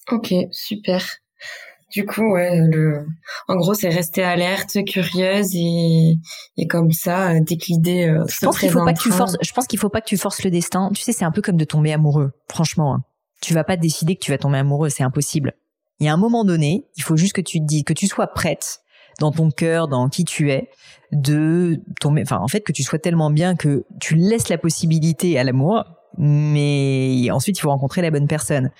Ok, 0.09 0.33
super. 0.51 1.20
Du 1.91 2.05
coup, 2.05 2.31
ouais, 2.31 2.61
le, 2.67 3.05
en 3.49 3.55
gros, 3.55 3.73
c'est 3.73 3.89
rester 3.89 4.23
alerte, 4.23 4.77
curieuse 4.85 5.53
et, 5.55 6.15
et 6.55 6.67
comme 6.67 6.91
ça, 6.91 7.31
euh, 7.31 7.39
dès 7.41 7.57
que 7.57 7.65
l'idée 7.67 8.07
euh, 8.07 8.23
je 8.29 8.45
pense 8.45 8.59
qu'il 8.59 8.69
faut 8.69 8.85
pas 8.85 8.93
que 8.93 9.01
tu 9.01 9.11
forces. 9.11 9.35
Je 9.41 9.51
pense 9.51 9.67
qu'il 9.67 9.77
faut 9.77 9.89
pas 9.89 9.99
que 9.99 10.07
tu 10.07 10.17
forces 10.17 10.43
le 10.43 10.51
destin. 10.51 10.89
Tu 10.95 11.01
sais, 11.01 11.11
c'est 11.11 11.25
un 11.25 11.31
peu 11.31 11.41
comme 11.41 11.57
de 11.57 11.65
tomber 11.65 11.91
amoureux. 11.91 12.31
Franchement, 12.49 12.95
hein. 12.95 13.03
tu 13.41 13.53
vas 13.53 13.65
pas 13.65 13.75
décider 13.75 14.15
que 14.15 14.21
tu 14.21 14.31
vas 14.31 14.37
tomber 14.37 14.59
amoureux, 14.59 14.89
c'est 14.89 15.03
impossible. 15.03 15.53
Il 15.99 16.05
y 16.05 16.09
a 16.09 16.13
un 16.13 16.17
moment 16.17 16.45
donné, 16.45 16.87
il 16.95 17.03
faut 17.03 17.17
juste 17.17 17.33
que 17.33 17.41
tu 17.41 17.59
te 17.59 17.65
dis, 17.65 17.83
que 17.83 17.93
tu 17.93 18.07
sois 18.07 18.27
prête 18.27 18.79
dans 19.19 19.31
ton 19.31 19.51
cœur, 19.51 19.89
dans 19.89 20.07
qui 20.07 20.23
tu 20.23 20.49
es, 20.49 20.69
de 21.11 21.81
tomber. 21.99 22.21
Enfin, 22.21 22.39
en 22.39 22.47
fait, 22.47 22.61
que 22.61 22.71
tu 22.71 22.83
sois 22.83 22.99
tellement 22.99 23.31
bien 23.31 23.55
que 23.55 23.85
tu 23.99 24.15
laisses 24.15 24.47
la 24.47 24.57
possibilité 24.57 25.37
à 25.37 25.43
l'amour, 25.43 25.83
mais 26.17 27.29
ensuite 27.31 27.57
il 27.57 27.61
faut 27.61 27.69
rencontrer 27.69 28.01
la 28.01 28.11
bonne 28.11 28.27
personne. 28.27 28.71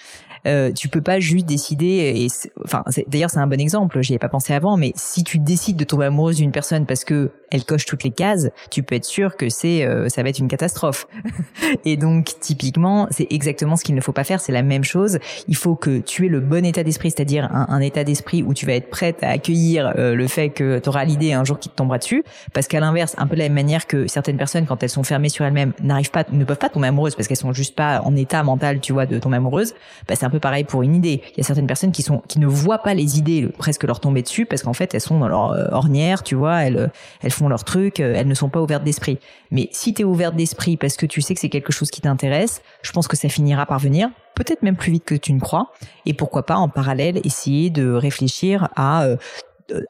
Euh, 0.47 0.71
tu 0.71 0.89
peux 0.89 1.01
pas 1.01 1.19
juste 1.19 1.45
décider. 1.45 2.13
Et 2.15 2.27
enfin, 2.63 2.83
d'ailleurs, 3.07 3.29
c'est 3.29 3.39
un 3.39 3.47
bon 3.47 3.59
exemple. 3.59 4.01
J'y 4.01 4.13
ai 4.13 4.19
pas 4.19 4.29
pensé 4.29 4.53
avant, 4.53 4.77
mais 4.77 4.91
si 4.95 5.23
tu 5.23 5.39
décides 5.39 5.77
de 5.77 5.83
tomber 5.83 6.05
amoureuse 6.05 6.37
d'une 6.37 6.51
personne 6.51 6.85
parce 6.85 7.03
que 7.03 7.31
elle 7.51 7.65
coche 7.65 7.85
toutes 7.85 8.03
les 8.03 8.11
cases, 8.11 8.49
tu 8.69 8.81
peux 8.81 8.95
être 8.95 9.05
sûr 9.05 9.35
que 9.35 9.49
c'est, 9.49 9.85
euh, 9.85 10.09
ça 10.09 10.23
va 10.23 10.29
être 10.29 10.39
une 10.39 10.47
catastrophe. 10.47 11.07
et 11.85 11.97
donc, 11.97 12.31
typiquement, 12.39 13.07
c'est 13.11 13.27
exactement 13.29 13.75
ce 13.75 13.83
qu'il 13.83 13.93
ne 13.93 14.01
faut 14.01 14.13
pas 14.13 14.23
faire. 14.23 14.39
C'est 14.39 14.51
la 14.51 14.63
même 14.63 14.83
chose. 14.83 15.19
Il 15.47 15.55
faut 15.55 15.75
que 15.75 15.99
tu 15.99 16.25
aies 16.25 16.29
le 16.29 16.39
bon 16.39 16.65
état 16.65 16.83
d'esprit, 16.83 17.11
c'est-à-dire 17.11 17.49
un, 17.51 17.81
état 17.81 18.03
d'esprit 18.03 18.43
où 18.43 18.53
tu 18.53 18.65
vas 18.65 18.73
être 18.73 18.89
prête 18.89 19.23
à 19.23 19.29
accueillir 19.29 19.93
euh, 19.97 20.15
le 20.15 20.27
fait 20.27 20.49
que 20.49 20.79
tu 20.79 20.89
auras 20.89 21.03
l'idée 21.03 21.33
un 21.33 21.43
jour 21.43 21.59
qui 21.59 21.69
te 21.69 21.75
tombera 21.75 21.97
dessus. 21.97 22.23
Parce 22.53 22.67
qu'à 22.67 22.79
l'inverse, 22.79 23.15
un 23.17 23.27
peu 23.27 23.35
de 23.35 23.39
la 23.39 23.45
même 23.45 23.53
manière 23.53 23.87
que 23.87 24.07
certaines 24.07 24.37
personnes, 24.37 24.65
quand 24.65 24.81
elles 24.83 24.89
sont 24.89 25.03
fermées 25.03 25.29
sur 25.29 25.43
elles-mêmes, 25.45 25.73
n'arrivent 25.83 26.11
pas, 26.11 26.23
ne 26.31 26.45
peuvent 26.45 26.57
pas 26.57 26.69
tomber 26.69 26.87
amoureuses 26.87 27.15
parce 27.15 27.27
qu'elles 27.27 27.37
sont 27.37 27.53
juste 27.53 27.75
pas 27.75 28.01
en 28.05 28.15
état 28.15 28.43
mental, 28.43 28.79
tu 28.79 28.93
vois, 28.93 29.05
de 29.05 29.19
tomber 29.19 29.37
amoureuse. 29.37 29.73
Bah, 30.07 30.15
c'est 30.15 30.25
un 30.25 30.29
peu 30.29 30.39
pareil 30.39 30.63
pour 30.63 30.83
une 30.83 30.95
idée. 30.95 31.21
Il 31.33 31.37
y 31.37 31.41
a 31.41 31.43
certaines 31.43 31.67
personnes 31.67 31.91
qui 31.91 32.01
sont 32.01 32.21
qui 32.27 32.39
ne 32.39 32.47
voient 32.47 32.79
pas 32.79 32.93
les 32.93 33.17
idées 33.17 33.49
presque 33.57 33.83
leur 33.83 33.99
tomber 33.99 34.21
dessus 34.21 34.45
parce 34.45 34.63
qu'en 34.63 34.73
fait 34.73 34.93
elles 34.93 35.01
sont 35.01 35.19
dans 35.19 35.27
leur 35.27 35.51
euh, 35.51 35.65
ornière, 35.71 36.23
tu 36.23 36.35
vois, 36.35 36.63
elles 36.63 36.91
elles 37.21 37.31
font 37.31 37.40
leur 37.49 37.63
truc, 37.63 37.99
euh, 37.99 38.13
elles 38.15 38.27
ne 38.27 38.33
sont 38.33 38.49
pas 38.49 38.61
ouvertes 38.61 38.83
d'esprit. 38.83 39.19
Mais 39.51 39.69
si 39.71 39.93
tu 39.93 40.01
es 40.01 40.05
ouverte 40.05 40.35
d'esprit 40.35 40.77
parce 40.77 40.97
que 40.97 41.05
tu 41.05 41.21
sais 41.21 41.33
que 41.33 41.39
c'est 41.39 41.49
quelque 41.49 41.71
chose 41.71 41.89
qui 41.91 42.01
t'intéresse, 42.01 42.61
je 42.81 42.91
pense 42.91 43.07
que 43.07 43.17
ça 43.17 43.29
finira 43.29 43.65
par 43.65 43.79
venir 43.79 44.09
peut-être 44.35 44.63
même 44.63 44.77
plus 44.77 44.91
vite 44.91 45.05
que 45.05 45.15
tu 45.15 45.33
ne 45.33 45.39
crois 45.39 45.71
et 46.05 46.13
pourquoi 46.13 46.45
pas 46.45 46.55
en 46.55 46.69
parallèle 46.69 47.19
essayer 47.23 47.69
de 47.69 47.91
réfléchir 47.91 48.69
à 48.75 49.05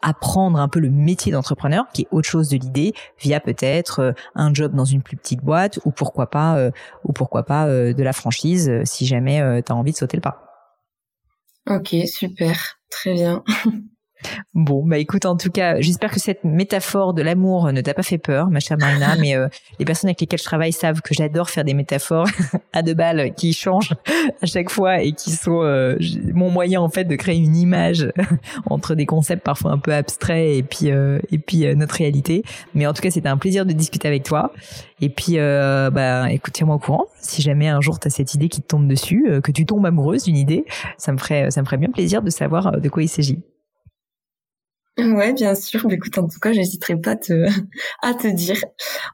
apprendre 0.01 0.59
un 0.59 0.67
peu 0.67 0.79
le 0.79 0.89
métier 0.89 1.31
d'entrepreneur, 1.31 1.85
qui 1.93 2.03
est 2.03 2.07
autre 2.11 2.27
chose 2.27 2.49
de 2.49 2.57
l'idée, 2.57 2.93
via 3.19 3.39
peut-être 3.39 3.99
euh, 3.99 4.11
un 4.35 4.53
job 4.53 4.73
dans 4.73 4.85
une 4.85 5.01
plus 5.01 5.17
petite 5.17 5.41
boîte 5.41 5.79
ou 5.85 5.91
pourquoi 5.91 6.29
pas 6.29 6.57
euh, 6.57 6.71
ou 7.03 7.13
pourquoi 7.13 7.43
pas 7.43 7.67
euh, 7.67 7.93
de 7.93 8.03
la 8.03 8.13
franchise 8.13 8.71
si 8.85 9.05
jamais 9.05 9.61
tu 9.63 9.71
as 9.71 9.75
envie 9.75 9.91
de 9.91 9.97
sauter 9.97 10.17
le 10.17 10.21
pas. 10.21 10.47
Ok, 11.69 11.95
super, 12.05 12.79
très 12.89 13.13
bien. 13.13 13.43
Bon, 14.53 14.85
bah 14.85 14.97
écoute, 14.97 15.25
en 15.25 15.37
tout 15.37 15.49
cas, 15.49 15.79
j'espère 15.79 16.11
que 16.11 16.19
cette 16.19 16.43
métaphore 16.43 17.13
de 17.13 17.21
l'amour 17.21 17.71
ne 17.71 17.81
t'a 17.81 17.93
pas 17.93 18.03
fait 18.03 18.17
peur, 18.17 18.49
ma 18.49 18.59
chère 18.59 18.77
Marina, 18.77 19.15
mais 19.19 19.35
euh, 19.35 19.47
les 19.79 19.85
personnes 19.85 20.09
avec 20.09 20.19
lesquelles 20.21 20.39
je 20.39 20.45
travaille 20.45 20.73
savent 20.73 21.01
que 21.01 21.13
j'adore 21.13 21.49
faire 21.49 21.63
des 21.63 21.73
métaphores 21.73 22.27
à 22.73 22.81
deux 22.81 22.93
balles 22.93 23.33
qui 23.35 23.53
changent 23.53 23.93
à 24.41 24.45
chaque 24.45 24.69
fois 24.69 25.01
et 25.01 25.13
qui 25.13 25.31
sont 25.31 25.61
euh, 25.63 25.97
mon 26.33 26.49
moyen 26.49 26.81
en 26.81 26.89
fait 26.89 27.05
de 27.05 27.15
créer 27.15 27.37
une 27.37 27.55
image 27.55 28.11
entre 28.65 28.95
des 28.95 29.05
concepts 29.05 29.43
parfois 29.43 29.71
un 29.71 29.77
peu 29.77 29.93
abstraits 29.93 30.57
et 30.57 30.63
puis 30.63 30.91
euh, 30.91 31.19
et 31.31 31.37
puis 31.37 31.75
notre 31.75 31.95
réalité. 31.95 32.43
Mais 32.73 32.85
en 32.87 32.93
tout 32.93 33.01
cas, 33.01 33.11
c'était 33.11 33.29
un 33.29 33.37
plaisir 33.37 33.65
de 33.65 33.71
discuter 33.71 34.07
avec 34.07 34.23
toi. 34.23 34.51
Et 35.03 35.09
puis, 35.09 35.37
bah 35.37 36.31
écoute, 36.31 36.53
tiens-moi 36.53 36.75
au 36.75 36.79
courant. 36.79 37.05
Si 37.19 37.41
jamais 37.41 37.67
un 37.67 37.81
jour 37.81 37.99
tu 37.99 38.07
as 38.07 38.11
cette 38.11 38.35
idée 38.35 38.49
qui 38.49 38.61
te 38.61 38.67
tombe 38.67 38.87
dessus, 38.87 39.25
que 39.43 39.51
tu 39.51 39.65
tombes 39.65 39.85
amoureuse 39.85 40.25
d'une 40.25 40.37
idée, 40.37 40.65
ça 40.97 41.11
me 41.11 41.17
ferait 41.17 41.49
ça 41.49 41.61
me 41.61 41.65
ferait 41.65 41.77
bien 41.77 41.89
plaisir 41.89 42.21
de 42.21 42.29
savoir 42.29 42.79
de 42.79 42.89
quoi 42.89 43.01
il 43.01 43.07
s'agit. 43.07 43.39
Ouais, 44.97 45.33
bien 45.33 45.55
sûr. 45.55 45.85
Mais 45.87 45.95
écoute, 45.95 46.17
en 46.17 46.27
tout 46.27 46.39
cas, 46.39 46.51
j'hésiterai 46.51 46.97
pas 46.97 47.15
te, 47.15 47.33
à 48.01 48.13
te 48.13 48.27
dire. 48.27 48.61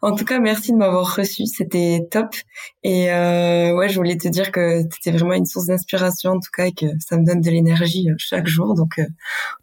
En 0.02 0.16
tout 0.16 0.26
cas, 0.26 0.40
merci 0.40 0.72
de 0.72 0.78
m'avoir 0.78 1.16
reçu. 1.16 1.46
C'était 1.46 2.08
top. 2.10 2.36
Et 2.84 3.12
euh, 3.12 3.76
ouais, 3.76 3.88
je 3.88 3.96
voulais 3.96 4.18
te 4.18 4.28
dire 4.28 4.52
que 4.52 4.82
tu 4.84 4.98
étais 5.00 5.12
vraiment 5.18 5.34
une 5.34 5.46
source 5.46 5.68
d'inspiration, 5.68 6.32
en 6.32 6.40
tout 6.40 6.50
cas, 6.52 6.66
et 6.66 6.74
que 6.74 6.88
ça 7.00 7.18
me 7.18 7.26
donne 7.26 7.42
de 7.42 7.52
l'énergie 7.52 8.10
euh, 8.10 8.16
chaque 8.18 8.48
jour. 8.48 8.74
Donc, 8.76 8.98
euh, 9.00 9.06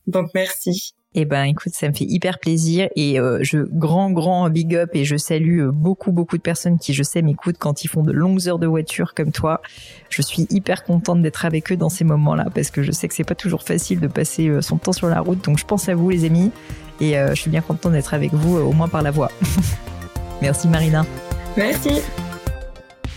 donc 0.06 0.30
merci. 0.34 0.94
Eh 1.16 1.24
ben, 1.24 1.44
écoute, 1.44 1.74
ça 1.74 1.88
me 1.88 1.92
fait 1.92 2.04
hyper 2.04 2.40
plaisir 2.40 2.88
et 2.96 3.20
euh, 3.20 3.38
je 3.42 3.58
grand 3.58 4.10
grand 4.10 4.50
big 4.50 4.74
up 4.74 4.90
et 4.94 5.04
je 5.04 5.16
salue 5.16 5.60
euh, 5.60 5.70
beaucoup 5.70 6.10
beaucoup 6.10 6.36
de 6.36 6.42
personnes 6.42 6.76
qui 6.76 6.92
je 6.92 7.04
sais 7.04 7.22
m'écoutent 7.22 7.58
quand 7.58 7.84
ils 7.84 7.88
font 7.88 8.02
de 8.02 8.10
longues 8.10 8.48
heures 8.48 8.58
de 8.58 8.66
voiture 8.66 9.14
comme 9.14 9.30
toi. 9.30 9.62
Je 10.10 10.22
suis 10.22 10.48
hyper 10.50 10.82
contente 10.82 11.22
d'être 11.22 11.44
avec 11.44 11.70
eux 11.70 11.76
dans 11.76 11.88
ces 11.88 12.02
moments-là 12.04 12.46
parce 12.52 12.72
que 12.72 12.82
je 12.82 12.90
sais 12.90 13.06
que 13.06 13.14
c'est 13.14 13.22
pas 13.22 13.36
toujours 13.36 13.62
facile 13.62 14.00
de 14.00 14.08
passer 14.08 14.48
euh, 14.48 14.60
son 14.60 14.76
temps 14.76 14.92
sur 14.92 15.08
la 15.08 15.20
route. 15.20 15.44
Donc 15.44 15.58
je 15.58 15.64
pense 15.64 15.88
à 15.88 15.94
vous 15.94 16.10
les 16.10 16.24
amis 16.24 16.50
et 17.00 17.14
je 17.14 17.34
suis 17.34 17.50
bien 17.50 17.60
contente 17.60 17.90
d'être 17.90 18.14
avec 18.14 18.32
vous 18.32 18.56
au 18.56 18.72
moins 18.72 18.86
par 18.86 19.02
la 19.02 19.10
voix. 19.10 19.30
Merci 20.42 20.68
Marina. 20.68 21.04
Merci. 21.56 22.02